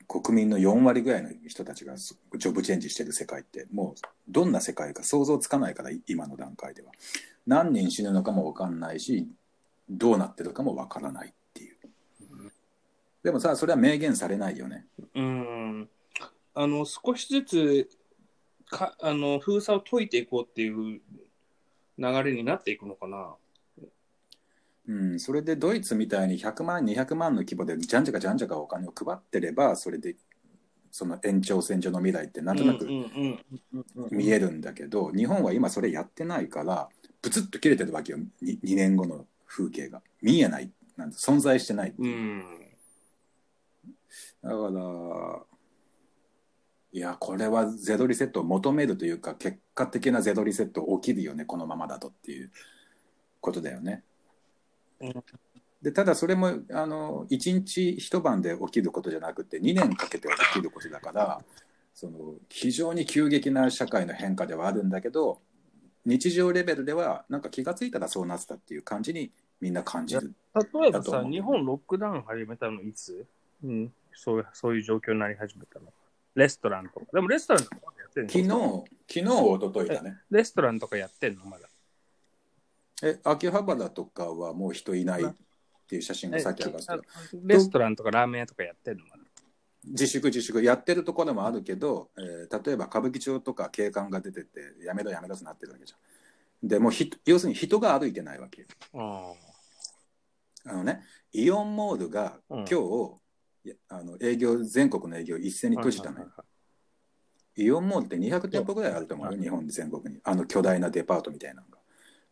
[0.00, 6.92] う国民の4割ぐらいの人たちがすジョブチェンジしてる世界ってもうどんな世界か想像つかないからい今の段階では
[7.46, 9.28] 何人死ぬのかも分かんないし
[9.88, 11.76] どうなってるかも分からないっていう
[13.22, 15.88] でもさそれは明言されないよねうん。
[16.54, 17.88] あの、少しずつ
[18.66, 21.00] かあの封鎖を解いていこうっていう
[21.98, 23.34] 流れになっていくのかな。
[24.88, 30.16] うん、それでドイツみたいに100万200万の規模でじゃんじゃかじゃんじゃかお金を配ってればそれで
[30.90, 32.86] その延長線上の未来ってなんとなく
[34.10, 36.88] 見えるんだけど、日本は今それやってないから
[37.22, 42.42] ブツッと切れてるわけよ 2, 2年後の風景が見えないなんて存在してない、うん。
[44.42, 45.42] だから
[46.94, 52.50] いやこれはゼロリセットを求めるというか結果的なゼロリセット起きるよねこのままだとっていう
[53.40, 54.04] ことだよね。
[55.02, 55.24] うん
[55.82, 61.42] でただそれもあの1日一晩で起きることじゃなくて2年かけて起きることだから
[61.92, 65.40] その非常に急激な社会の変化ではあるんだけど
[66.04, 70.34] 日常レベルではなんか気がついたらそうなってたっていう感じにみんな感じる。
[70.54, 73.24] 例えばさ、日本ロックダウン始めたのいつ？
[73.64, 73.92] うん。
[74.12, 75.86] そういう、そういう状況になり始めたの。
[76.34, 77.06] レストランとか。
[77.12, 78.84] でもレストランとかやってんの？
[79.06, 80.16] 昨日昨日一昨日だね。
[80.32, 81.44] レストランとかやってんの？
[81.44, 81.68] まだ。
[83.02, 85.26] え秋葉原とかはもう人いないっ
[85.88, 86.98] ていう写真がさっき上がってたえ
[87.42, 89.22] レストランとかラーメン屋とかやってんのまだ。
[89.84, 95.96] 自粛自粛やってるところもあるけど、えー例えば歌舞伎町とか警官が出ててやめろやめろとなってるわけじゃ
[96.66, 96.68] ん。
[96.68, 98.68] でもうひ要するに人が歩いてないわけよ。
[98.94, 99.32] あ
[100.66, 103.18] あのねイオンモールがうん今日、
[103.64, 106.28] いやあの営業全国の営業一斉に閉じたのよ。
[107.56, 110.20] イオンモールって200店舗ぐらいあると思うよ、日本全国に。
[110.22, 111.81] あの巨大なデパートみたいなのが。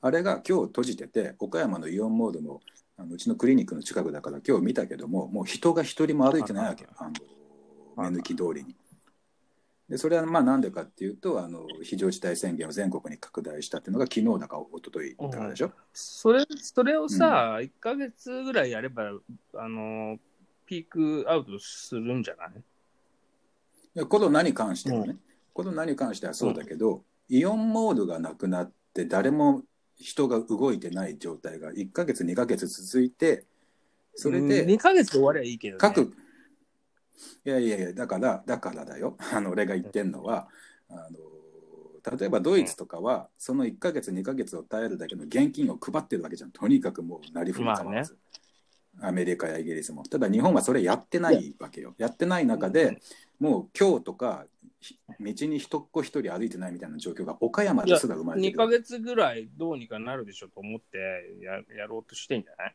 [0.02, 2.60] あれが今日閉じてて、岡山のイオンモールも、
[2.96, 8.74] あのうちのクリニックの近くだから今日見たけども、もう人が一人も歩いてないわけ、あの目抜き通りに。
[9.88, 19.10] でそれはまあなんでかっていうとあの非常事態宣言を全国に拡大したっていうのが昨日だか一昨日だからでしょ、それ、それをさ、1ヶ月ぐらいやれば、
[19.54, 20.16] あの、
[20.64, 22.50] ピークアウトするんじゃない？
[23.96, 25.18] でコロナに関してはね、う
[25.52, 29.62] コロナに関してはそうだけど、イオンモールがなくなって誰も
[30.00, 33.44] 人が動いてない状態が1ヶ月2ヶ月続いて
[34.14, 35.78] それで2ヶ月で終わりゃいいけど、ね。
[35.78, 36.00] 各、
[37.44, 39.16] いやいやいやだからだからだよ。
[39.32, 40.48] あの俺が言ってんのは
[40.88, 46.50] あの例えばドイツとかはその1ヶ月2ヶ月を耐えるだけの現金を配ってるわけじゃん。
[46.50, 48.16] とにかくもうなりふり構わず、
[49.00, 50.02] アメリカやイギリスも。
[50.04, 51.94] ただ日本はそれやってないわけよ。
[51.98, 53.00] やってない中で
[53.38, 54.59] もう今日とかひ
[55.20, 60.98] 道に人っ子一人歩いてないみたいな状況が岡山ですら生まれて2るヶ月ぐらいどうにかなるでしょと思って
[61.42, 62.74] ややろうとしてんじゃない？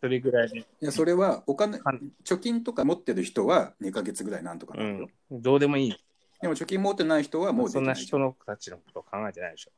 [0.00, 5.96] それぐらいで、いやそれはお金はい貯金とか持ってる人は2ヶ月ぐらいなんとかうなるよ、ん、どうでもいい。
[6.42, 9.70] でも貯金持ってない人はもうそんな人のたちのことを考えてないでしょ。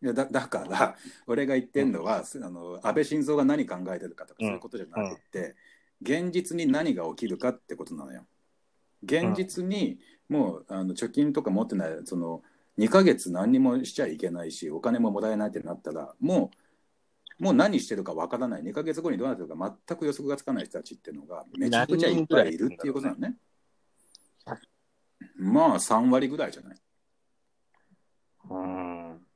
[0.00, 5.56] いやだだから 俺が言ってんのは、あの安倍晋三が何考えてるかとかうんそういうことじゃなくて、
[6.02, 8.26] 現実に何が起きるかってことなのよ。
[9.02, 12.42] 現実にもうあの貯金とか持ってないその
[12.78, 16.50] 2ヶ月何にもしちゃいけないしお金ももらえないってなったらも
[17.40, 23.36] うもう何してるかわからない2ヶ月後にどうなってるか全く予測がつかない人たちっていうのがめちゃくちゃいっぱいいるっていうことなのね。
[25.36, 26.78] まあ3割ぐらいじゃない？
[28.50, 29.27] うん。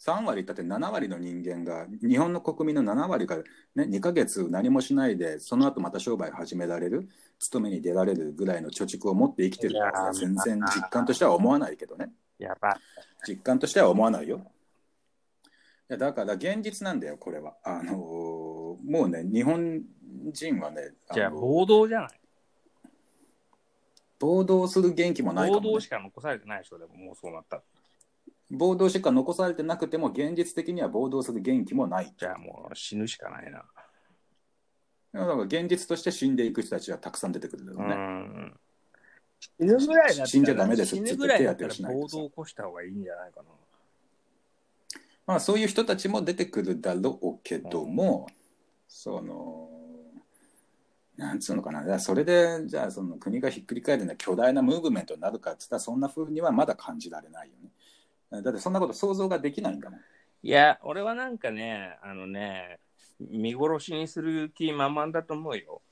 [0.00, 3.36] 3割だって7割の人間が日本の国民の7割が、
[3.74, 12.10] ね、2ヶ月何もしないでその後また商売始められる勤めに出られるぐらいの貯蓄を持って生きてるから全然実感としては思わないけどね。
[13.28, 19.82] 実感としては思わないよいやだから現実なんだよこれはあのーもうね日本
[20.32, 22.10] 人はねじゃあ、の暴動じゃない？
[24.18, 27.62] 暴動する元気もないかも、ね暴動し、か残されてないでしょ、でももうそうなったら。
[28.50, 33.64] 暴動しか残されてなくても現実的には暴動する元気もないじゃあもう死ぬしかないな。
[35.12, 38.60] だから現実として死んでいく人たちはたくさん出てくるだろうね、ん。
[39.40, 43.48] 死ぬぐらいだったら死んじゃダメです死ぬぐらいだったら手当てをしないと暴動起こした方がいいんじゃないかな。
[45.26, 48.26] まあそういう人たちも出てくるだろうけども、
[48.88, 49.68] その
[51.16, 57.70] なんつうのかなそれでじゃあその国がひっくり返るような巨大なムーブメントになるかっつったらそんな風にはまだ感じられないよね
[58.30, 60.00] だってそんなこと想像ができないんだもん
[60.42, 62.78] いや、俺はなんかね、あのね、
[63.18, 65.82] 見殺しにする気満々だと思うよ。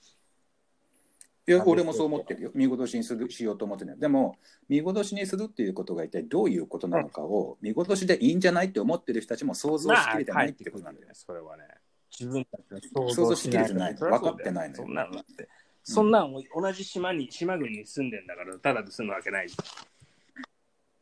[1.46, 4.36] いや俺もそう思ってるよ見殺しにするしようと思ってないでも
[4.68, 11.64] 見殺しにするっていうことが一体どういうことなのかを見殺しでいいんじゃないって思ってる人たちも想像しきれてないってことなんだよね、それはね。
[12.10, 15.48] 自分たちの想像しきれてない分かってないのよそんなのだって。
[15.82, 19.46] そんなの同じ島に、島国に住んでんだから、ただで済むわけない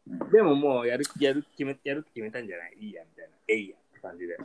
[0.06, 2.76] でももうやる、やる決め、やるって決めたんじゃない？
[2.80, 3.30] いいや、みたいな。
[3.48, 4.36] えいや、って感じで。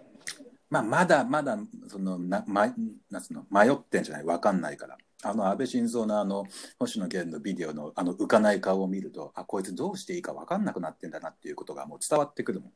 [0.69, 1.57] まあ、まだまだ
[1.87, 2.73] そのな、ま、
[3.09, 3.45] なんつうの？
[3.51, 4.25] 迷ってんじゃない？
[4.25, 4.97] わかんないから。
[5.23, 6.45] あの安倍晋三のあの
[6.79, 12.71] 星野源のビデオのあの浮かない顔を見るとあこいつどうしていいかわかんなくなってんだなっていうことがもう伝わってくるもん。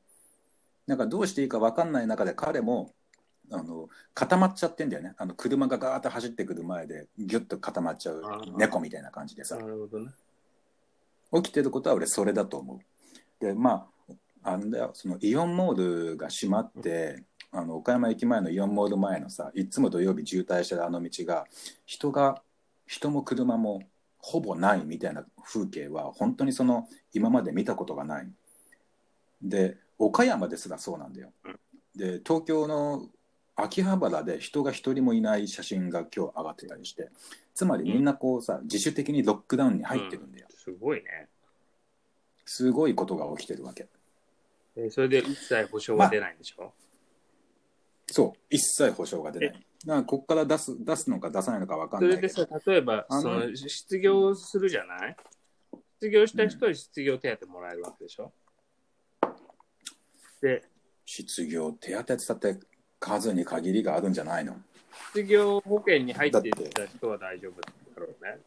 [0.86, 2.93] なんかどうしていいかわかんない中で彼も
[3.51, 5.15] あの固まっちゃってんだよね。
[5.17, 8.21] あの車がガーッと走ってくる前でギュッと固まっちゃう
[8.57, 9.55] 猫みたいな感じでさ。
[9.55, 10.11] なるほどね。
[11.41, 12.79] 起きてることは俺それだと思う。
[13.39, 13.88] でま
[14.43, 21.45] ああんだよそのイオンモールが閉まってあの岡山駅前のイオンモール前のさいつも土曜日渋滞してるあの道が
[21.86, 22.41] 人が
[22.86, 23.81] 人も車も
[24.17, 28.27] ほぼないみたいな風景は本当にその今まで見たことがない。
[29.41, 31.31] で岡山ですらそうなんだよ。
[31.95, 33.07] で東京の
[33.56, 37.10] 秋葉原で人が一人もいない写真が今日上がってたりして
[37.53, 40.47] つまりみんなこうさ自主的にロックダウンに入ってるんだよ。
[40.49, 41.28] すごいね。
[42.45, 43.88] すごいことが起きてるわけ。
[44.76, 46.74] えそれで一切保証は出ないんでしょ、
[48.08, 49.49] そう、一切保証が出ない。
[49.49, 49.66] だか
[50.01, 55.16] らここから出す出すのか出さないのか分かんそれでさ例えば、あのその失業するじゃない？
[56.01, 58.34] 失業した人に失業手当もらえるわけでしょ、
[60.41, 60.64] で、
[61.06, 62.60] 失業手当って言ったって
[63.06, 64.56] 数に限りがあるんじゃないの
[65.14, 68.39] 失業保険に入っていた人は大丈夫だろうね。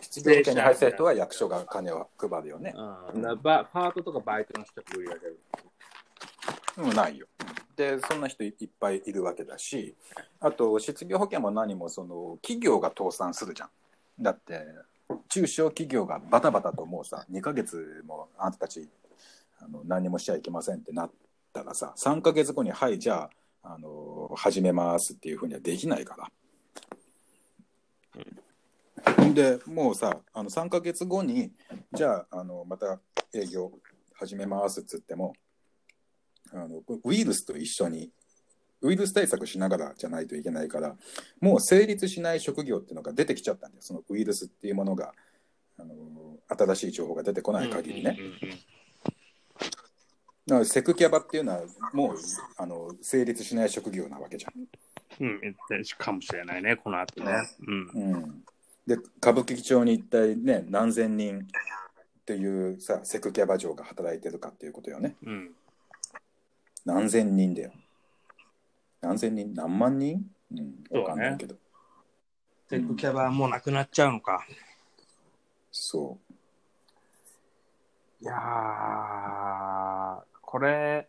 [0.00, 2.74] 失業保険に入ってる人は役所が金を配るよね。
[3.14, 6.88] うん、だバパートとかバイトの人は無理だけど。
[6.88, 7.26] うん、ないよ。
[7.76, 9.94] で、そんな人いっぱいいるわけだし、
[10.40, 13.68] あと失業保険も何もその企業が倒産するじゃん。
[14.18, 14.62] だって、
[15.28, 18.88] 中小企業がバタバタともうさ、2ヶ月もあんたたち
[19.60, 21.10] あの何もしちゃいけませんってなっ
[21.52, 23.30] たらさ、3ヶ月後に、はい、じゃあ、
[23.68, 26.30] あの始めますっていうふうにはできないから。
[29.34, 31.52] でもうさあの3ヶ月後に
[31.92, 33.00] じゃああのまた
[33.34, 33.70] 営業
[34.14, 35.34] 始めますっつっても
[36.52, 38.10] あのウイルスと一緒に
[38.80, 40.96] ウイルス対策しながらじゃないといけないから
[41.40, 45.12] もう成立しない職業っていうのが出てきちゃったんだよそのウイルスっていうものが
[45.78, 45.94] あの
[46.48, 48.16] 新しい情報が出てこない限りね。
[48.18, 48.75] うんうんうんだか
[50.48, 52.16] らセクキャバっていうのはもう
[52.56, 54.52] あの成立しない職業なわけじゃん。
[55.20, 55.56] うん、うん
[55.98, 57.32] かもしれないね、この後ね。
[57.66, 57.88] うん。
[57.94, 58.44] うん、
[58.86, 61.42] で歌舞伎町に一体ね何千人っ
[62.24, 65.50] ていうさセクキャバ嬢が働いてるかっていうことよねうん。
[66.84, 67.72] 何千人だよ
[69.00, 70.24] 何千人何万人？
[70.52, 70.54] う
[70.96, 71.56] んわかんないけど
[72.68, 74.44] セクキャバはもうなくなっちゃうのか。
[75.72, 76.18] そ
[78.20, 78.36] いやー、
[80.56, 81.06] これ、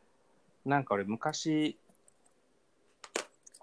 [0.66, 1.78] なんか俺昔、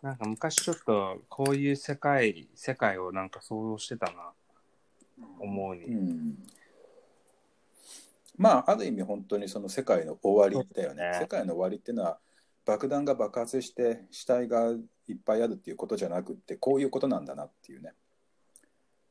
[0.00, 4.32] なんか昔ちょっとこういう世界、世界をなんか想像してたな、
[5.38, 5.84] 思うう、に。
[5.84, 6.38] うん、
[8.38, 11.10] まあある意味本当にその世界の終わりだよね。
[11.10, 11.18] ね。
[11.20, 12.18] 世界の終わりっていうのは
[12.64, 17.92] 爆弾が爆発して死体がいっぱいあるっていうことじゃなくってこういうことなんだなっていうね。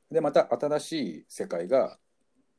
[0.09, 1.99] でまた新しい世界が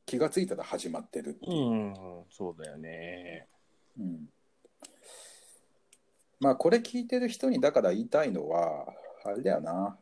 [0.05, 1.53] 気がついたら始まってるっていう。
[1.53, 1.93] うん、
[2.29, 3.49] そうだよね。
[3.99, 4.29] うん。
[6.39, 8.93] まあこれ聞いてる人にだから言いたいのは
[9.23, 9.97] あれだよな。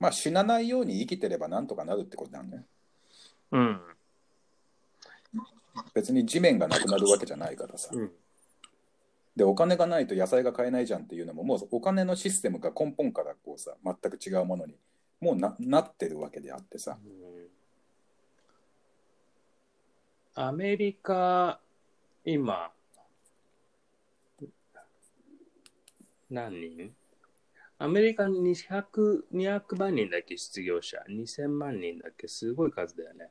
[0.00, 2.62] まあ死なないように生きてればなんとかなるってことなんだよ
[3.52, 3.80] うん。
[5.94, 7.90] 別に地面がなくなるわけじゃないからさ。
[7.92, 8.12] うん。
[9.36, 14.76] でお金がないと野菜が買えないじゃんっていうのももうお金のシステムが根本からこうさ全く違うものに
[15.20, 16.98] もうななってるわけであってさ
[20.36, 21.60] アメリカ、
[22.24, 22.72] 今、
[26.28, 26.92] 何人？
[27.78, 30.98] アメリカに200、200万人だっけ失業者。
[31.08, 32.26] 2000万人だっけ。
[32.26, 33.30] すごい数だよね。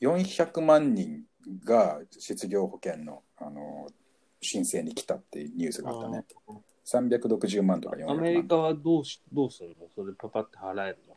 [0.00, 1.24] 400万人
[1.64, 3.88] が失業保険のあの
[4.40, 6.24] 申請に来たっていうニュースがあったね。
[6.86, 8.16] 360万とか400万。
[8.16, 9.86] アメリカはどうしどうするの？
[9.94, 11.14] それパパって払えるの？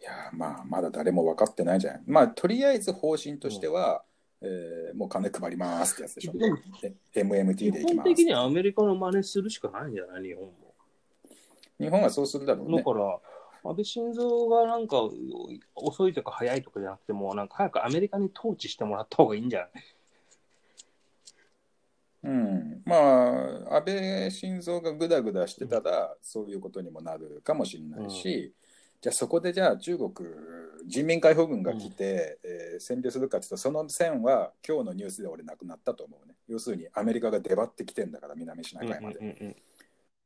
[0.00, 2.02] いやーまあまだ誰も分かってないじゃん。
[2.06, 4.02] まあとりあえず方針としては、
[4.40, 6.32] えーもう金配りますってやつでしょ。
[7.14, 8.08] MMT 基でいきます。
[8.08, 10.22] 本的にはアメリカの真似するしかないんじゃない？
[10.22, 10.52] 日本も。
[11.80, 12.78] 日本はそうするだろうね。
[12.78, 13.18] だから、
[13.64, 14.96] 安倍晋三がなんか
[15.74, 19.70] 遅いとか早いとかじゃなくても、なんか早くアメリカに統治してもらった方がいいんじゃない？
[22.24, 28.52] うん、まあ安倍晋三がぐだぐだしてたら、そういうことにもなるかもしれないし、
[29.00, 30.12] じゃあそこでじゃあ中国
[30.86, 36.34] 人民解放軍が来て、えー占領するかっていうとその線は今日のニュースで俺なくなったと思うね。
[36.46, 39.56] 要するにアメリカが出張ってきてんだから南シナ海まで、うんうんうん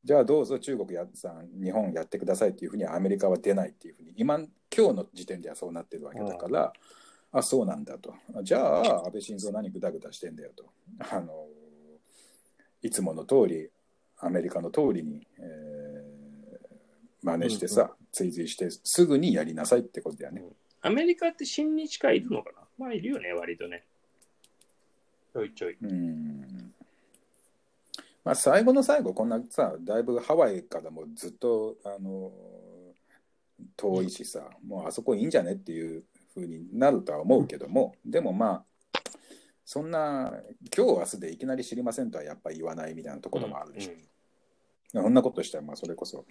[0.04, 6.72] じゃあどうぞ中国やさん日本やってくださいっていうふうにアメリカは出ないっていうふうに今今日の時点ではそうなってるわけだから、
[7.30, 8.12] あそうなんだと。
[8.42, 10.72] じゃあ安倍晋三何グダグダしてんだよと。
[11.08, 11.46] あの
[12.82, 13.68] いつもの通り
[14.18, 15.82] アメリカの通りに、えー
[17.22, 20.44] 真似してさ、追随してすぐにやりなさいってことだよね。
[20.82, 22.58] アメリカって親日家いるのかな？
[22.78, 23.84] まあいるよね、割とね。
[25.32, 25.76] ちょいちょい。
[25.82, 26.72] うん
[28.24, 32.30] まあ最後の最後こんなさだいぶハワイからもずっとあの
[33.76, 36.04] 遠いしさ、もうあそこいいんじゃねっていう
[36.34, 39.00] ふうになるとは思うけども、でもまあ
[39.64, 40.34] そんな
[40.76, 46.24] 今日明日でいきなり知りませんとはやっぱり言わないみたいなところもあるでしょ、そんなことしたらまあそれこそ、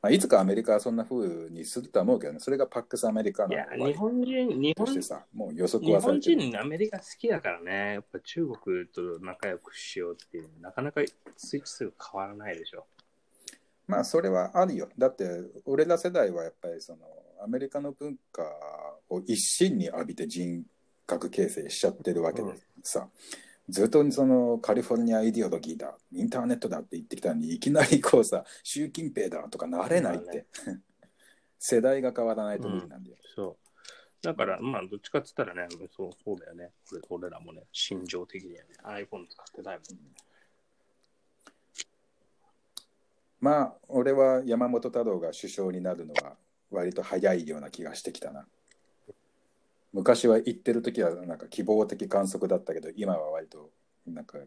[0.00, 2.38] まあ、いつかアメリカはそんなふうにするとは思うけどね。
[2.38, 6.40] それがパックスアメリカのいや、日本人、日本としてさもう予測日本はされてる。
[6.40, 11.00] 人、アメリカ好きだからね、やっぱ中国と仲良くしようっていう、なかなか
[11.36, 12.86] スイッチ数変わらないでしょ。
[13.88, 14.88] まあそれはあるよ。
[14.96, 15.26] だって
[15.64, 16.98] 俺ら世代はやっぱりその
[17.42, 18.44] アメリカの文化
[19.08, 20.64] を一身に浴びて人
[21.06, 23.08] 格形成しちゃってるわけでさ、
[23.68, 30.46] ずっとそのカリフォルニアイデオロギーだ、インターネットだって言ってきたのにいきなりこうさ、習近平だとかなれないって。
[31.58, 33.16] 世代が変わらないと無理なんだよ。
[33.34, 33.68] そう。
[34.22, 35.66] だから、まあ、どっちかっつったらね、
[35.96, 36.72] そうそうだよね。
[36.92, 40.12] 俺俺らもね、心情的にはね、iPhone 使ってないもんね。
[43.40, 46.36] まあ俺は山本太郎が首相になるのは
[46.70, 48.46] 割と早いような気がしてきたな。
[49.98, 53.70] 昔は言ってる時はなんか希望的観測だったけど今は割と
[54.06, 54.38] なんか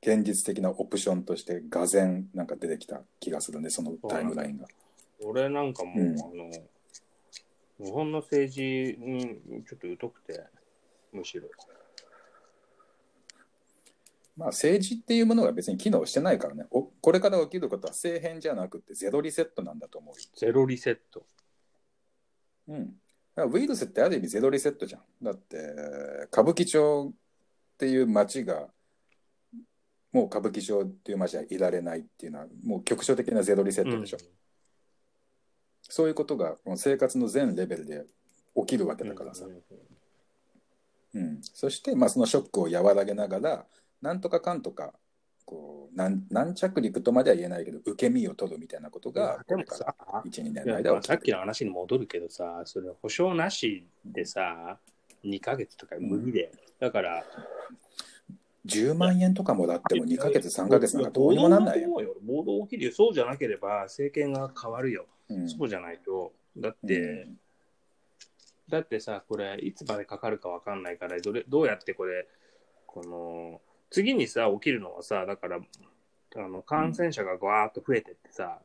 [0.00, 4.66] 現実的なオプションとしてがぜんなんか出てきた気がするねそのタイムラインが。
[5.22, 6.50] 俺なんかもう、うんあの、
[7.84, 8.60] 日本の政治
[9.00, 10.44] にちょっと疎くて、
[11.12, 11.48] むしろ。
[14.36, 20.20] まあ政治っていうものが別に機能してないからねおこれから起きることは政変じゃなくてゼロリセットなんだと思うよ。
[20.36, 21.26] ゼロリセット。
[22.68, 22.94] うん、
[23.34, 25.02] だからウイルスってある意味ゼロリセットじゃん。
[25.22, 25.56] だって
[26.32, 27.14] 歌舞伎町っ
[27.78, 28.68] ていう街が
[30.12, 34.18] もう歌舞伎町っていう街はいられないっていうのはもう局所的なゼロリセットでしょ。
[35.82, 38.06] そういうことがこの生活の全レベルで
[38.56, 39.46] 起きるわけだからさ。
[41.12, 43.66] うん、そして、まあ、そのショックを和らげながら
[44.00, 44.94] なんとかかんとか
[45.50, 54.78] こうなん軟着陸とまでは言えないけど受け身を取るみたいなことがからさ、12年の間はさっきの話に戻るけどさ、それ保証なしでさ、
[55.24, 56.52] 2ヶ月とか無理で。
[56.78, 57.24] だから、
[58.64, 62.00] 10万円とかもらっても2ヶ月3ヶ月なんかどうにもなんないよ。
[62.00, 62.14] よ。
[62.24, 62.92] 暴動起きるよ。
[62.92, 65.06] そうじゃなければ政権が変わるよ。
[65.28, 66.32] うんそうじゃないと。
[66.56, 67.38] だっうて、ん
[68.68, 72.28] だってさ、これ、いつまでかかるかわかんないから、どれ、どうやってこれ、
[72.86, 73.60] この、
[73.90, 75.58] 次にさ、起きるのはさ、だから、
[76.36, 78.60] あの、感染者がわーっと増えてってさ、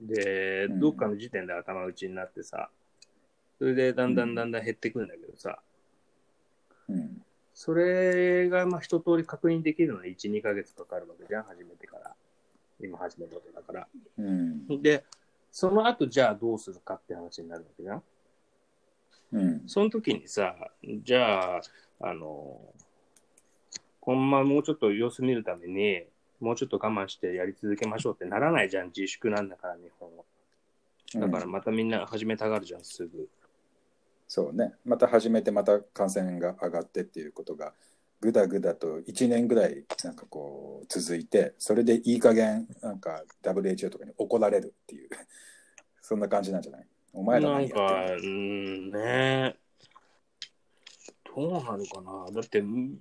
[0.00, 2.70] で、うんどっかの時点で頭打ちになってさ、
[3.58, 5.58] それでだんだんだんだん減ってくんだけどさ、
[6.88, 7.22] うん
[7.54, 12.14] それが、まあ、一通り確認できるのに1、2ヶ月かかるわけじゃん、初めてから。
[12.80, 13.88] 今始めたことだから。
[14.16, 15.02] うんで、
[15.50, 18.02] その後じゃあどうするかって話になるわけじゃん。
[19.32, 19.62] うん。
[19.66, 20.54] その時にさ、
[21.02, 21.60] じゃあ、
[22.00, 22.60] あの、
[24.00, 26.04] このままもうちょっと様子見るために、
[26.40, 30.24] もうちょっと我慢してやり続けましょうってならないじゃん、自粛なんだから、日本は。
[31.14, 33.28] だからうんまたみんな始めたがるじゃん、すぐ。
[34.28, 34.74] そうね。
[34.84, 37.72] また始めて、また感染が上がってっていうことが、
[38.20, 45.08] ぐだぐだと1年ぐらいなんかこう続いて、それでいい加減なんか WHO とかに怒られるっていう、
[46.02, 46.86] そんな感じなんじゃない？
[47.12, 49.56] お前らなん何やか、ってうーん、ね
[51.36, 52.26] どうなるかな。
[52.32, 52.98] だって、うん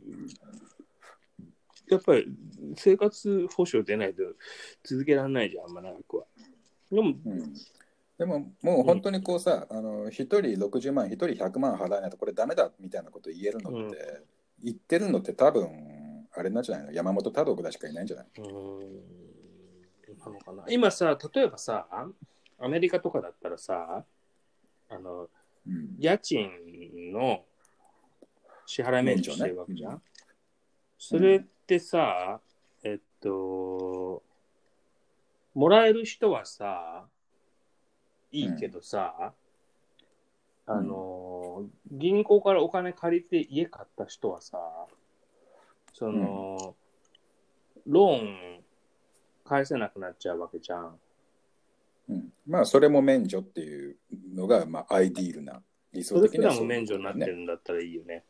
[1.90, 2.28] やっぱり
[2.76, 4.24] 生活保障出ないと
[4.84, 6.26] 続けられないじゃん、あんま長くは。
[6.92, 7.54] でも、うん、
[8.18, 14.24] でももう本当にこうさ、あの1人60万、1人100万払えないとこれダメだみたいなこと言えるのって、うん
[14.60, 15.70] 言ってるのって多分、
[16.36, 16.92] あれなんじゃないの？
[16.92, 18.28] 山本太郎ぐらいしかいないんじゃない？
[18.42, 18.44] な
[20.32, 20.66] のかな？
[20.68, 21.88] 今さ、例えばさ、
[22.58, 24.04] アメリカとかだったらさ、
[24.90, 25.30] あの、
[25.68, 25.96] うん。
[26.00, 26.50] 家賃
[27.14, 27.46] の
[28.66, 29.92] 支払い免除してるわけじゃん。
[29.92, 30.02] 免
[30.98, 32.40] それってさ、
[32.84, 34.24] えっと、
[35.54, 37.06] もらえる人はさ、
[38.32, 39.34] いいけどさ、
[40.66, 44.58] あの、銀行からお金借りて家買った人はさ、
[45.94, 46.76] その、
[47.86, 48.64] ローン
[49.44, 51.00] 返せなくなっちゃうわけじゃん。
[52.10, 53.98] うん、まあそれも免除っていう
[54.34, 55.62] のが、まあ、アイディールな
[55.92, 58.24] 理想それ的にはそうすらも免除になってるんだったらいいよね。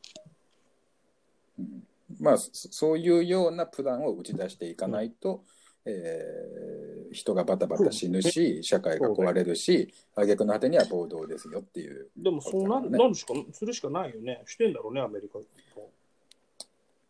[1.60, 1.87] うん
[2.20, 5.44] まあそそういうようなプランを打ち出していかないと、
[5.86, 14.42] えー人がバタバタ死ぬし社会が壊れるし挙句の果てには暴動ですよっていう、でもそうななるしか、するしかないよね。
[14.46, 15.40] してんだろうね、アメリカ。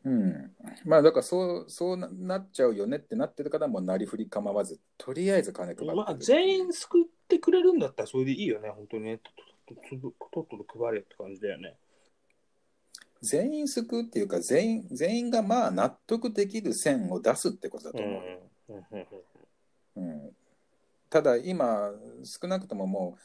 [0.06, 0.52] うん、
[0.86, 9.18] まあだからそうそうななっちゃうよねってなってるからもうなりふり構わずとりあえず金配ってるまあ、全員救ってくれるんだったらそれでいいよね、本当にね。
[9.18, 11.76] とっとととっとと配れって感じだよね。
[13.22, 18.06] 全員救うっていうか全員全員がまあ納得できる線を出すってことだとう。
[18.06, 18.22] ん思う、
[18.70, 19.08] うんうん
[19.96, 20.24] うん。
[20.26, 20.32] うん、
[21.10, 21.92] ただ今
[22.24, 23.22] 少なくとももう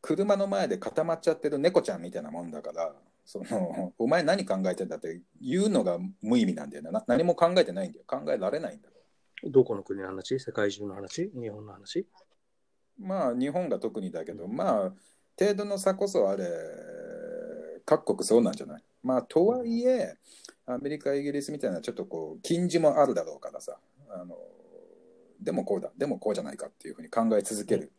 [0.00, 2.94] 車の前で固まっちゃってる猫ちゃんみたいなもんだから
[3.24, 7.04] そのお前何考えてんだって言うのが無意味なんだよねな。
[7.06, 8.04] 何も考えてないんだよ。
[8.06, 8.94] 考えられないんだよ。
[9.44, 10.40] どこの国の話？
[10.40, 11.30] 世界中の話？
[11.34, 12.06] 日本の話？
[12.98, 14.92] まあ日本が特にだけどまあ
[15.38, 16.44] 程度の差こそあれ
[17.84, 18.82] 各国そうなんじゃない？
[19.02, 20.16] まあとはいえ
[20.66, 23.78] アメリカイギリスみたいなちょっとこう禁じもあるだろうからさ
[24.10, 24.36] あの
[25.40, 27.92] でもこうだでもこうじゃないかっていうふうに考え続ける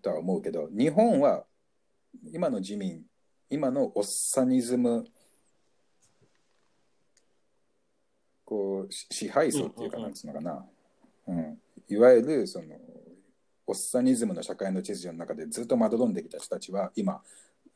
[0.00, 1.44] とは思うけど日本は
[2.32, 3.02] 今の自民
[3.50, 5.04] 今のおっさニズム
[8.44, 10.64] こうし支配層っていうかなんつうのかな、
[11.28, 11.58] うん、
[11.88, 12.76] いわゆるその
[13.66, 17.22] おっさニズムの社会の秩序の中でずっとまどろんできた人たちは今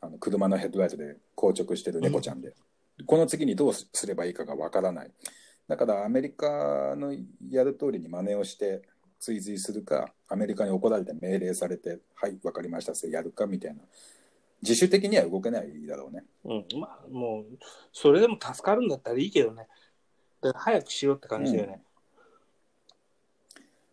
[0.07, 2.55] あの車のヘッドライトで硬直してる猫ちゃんで、
[3.05, 5.11] この次にどうすればいいかがわからない。
[5.69, 7.13] だからアメリカの
[7.51, 8.83] やる通りに真似をして
[9.19, 13.81] 追随するかアメリカに怒られて命令されてはい分かりましたそれやるかみたいな。
[14.63, 16.25] 自主的には動けないだろうね。
[16.45, 17.59] うん、まあ、もう、
[17.93, 19.69] それでも助かるんだったらいいけどね。
[20.41, 21.83] だから早くしろって感じだよね。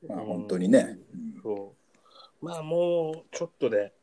[0.08, 0.26] まあうん。
[0.26, 1.42] 本当にね、うん。
[1.44, 1.76] そ
[2.42, 2.46] う。
[2.46, 3.94] まあ、もう、ちょっとで、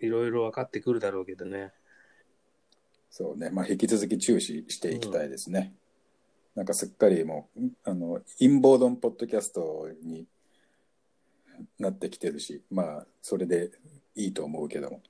[0.00, 1.72] いろいろ分かってくるだろうけどね。
[3.10, 5.72] そうねまあ引き続き注視していきたいですね、
[6.54, 10.26] なんかすっかりもうあの陰謀論ポッドキャストに
[11.78, 13.70] なってきてるしまあそれで
[14.14, 15.00] いいと思うけども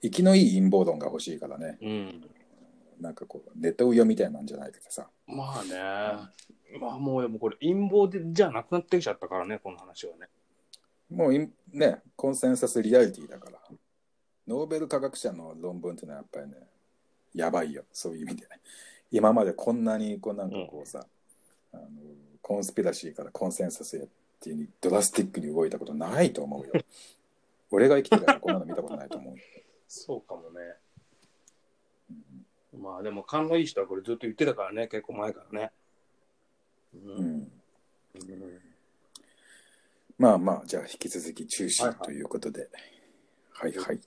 [0.00, 2.24] 生きのいい陰謀論が欲しいからねうん。
[3.00, 6.38] なんかこうネトウヨみたいなんじゃないけどさまあね。
[6.80, 10.28] まあ、もう、これ、陰謀でじゃなくなってきちゃったからね、この話はね。
[11.10, 13.58] もういねコンセンサスリアリティだから。
[14.46, 16.54] ノーベル科学者の論文っていうのはやっぱりね
[17.34, 17.84] やばいよ。
[17.92, 18.48] そういう意味で。
[19.10, 21.06] 今までこんなにこうなんかこうさ、
[21.72, 21.84] あの
[22.40, 24.06] コンスピラシーからコンセンサスへっ
[24.40, 26.72] ていうにドラスティックに動いたことないと思うよ。
[27.70, 29.34] 俺が生きてるからこんなの見たことないと思う。
[29.86, 30.76] そうかもね。
[32.78, 35.72] まあ、でも、勘のいい人はこれずっと言ってたからね、結構前からね。
[36.94, 37.18] ううん。
[37.18, 38.67] うん
[40.18, 42.00] まあまあじゃあ引き続き注視はいはい。
[42.02, 42.68] ということで、
[43.52, 43.96] はい、はい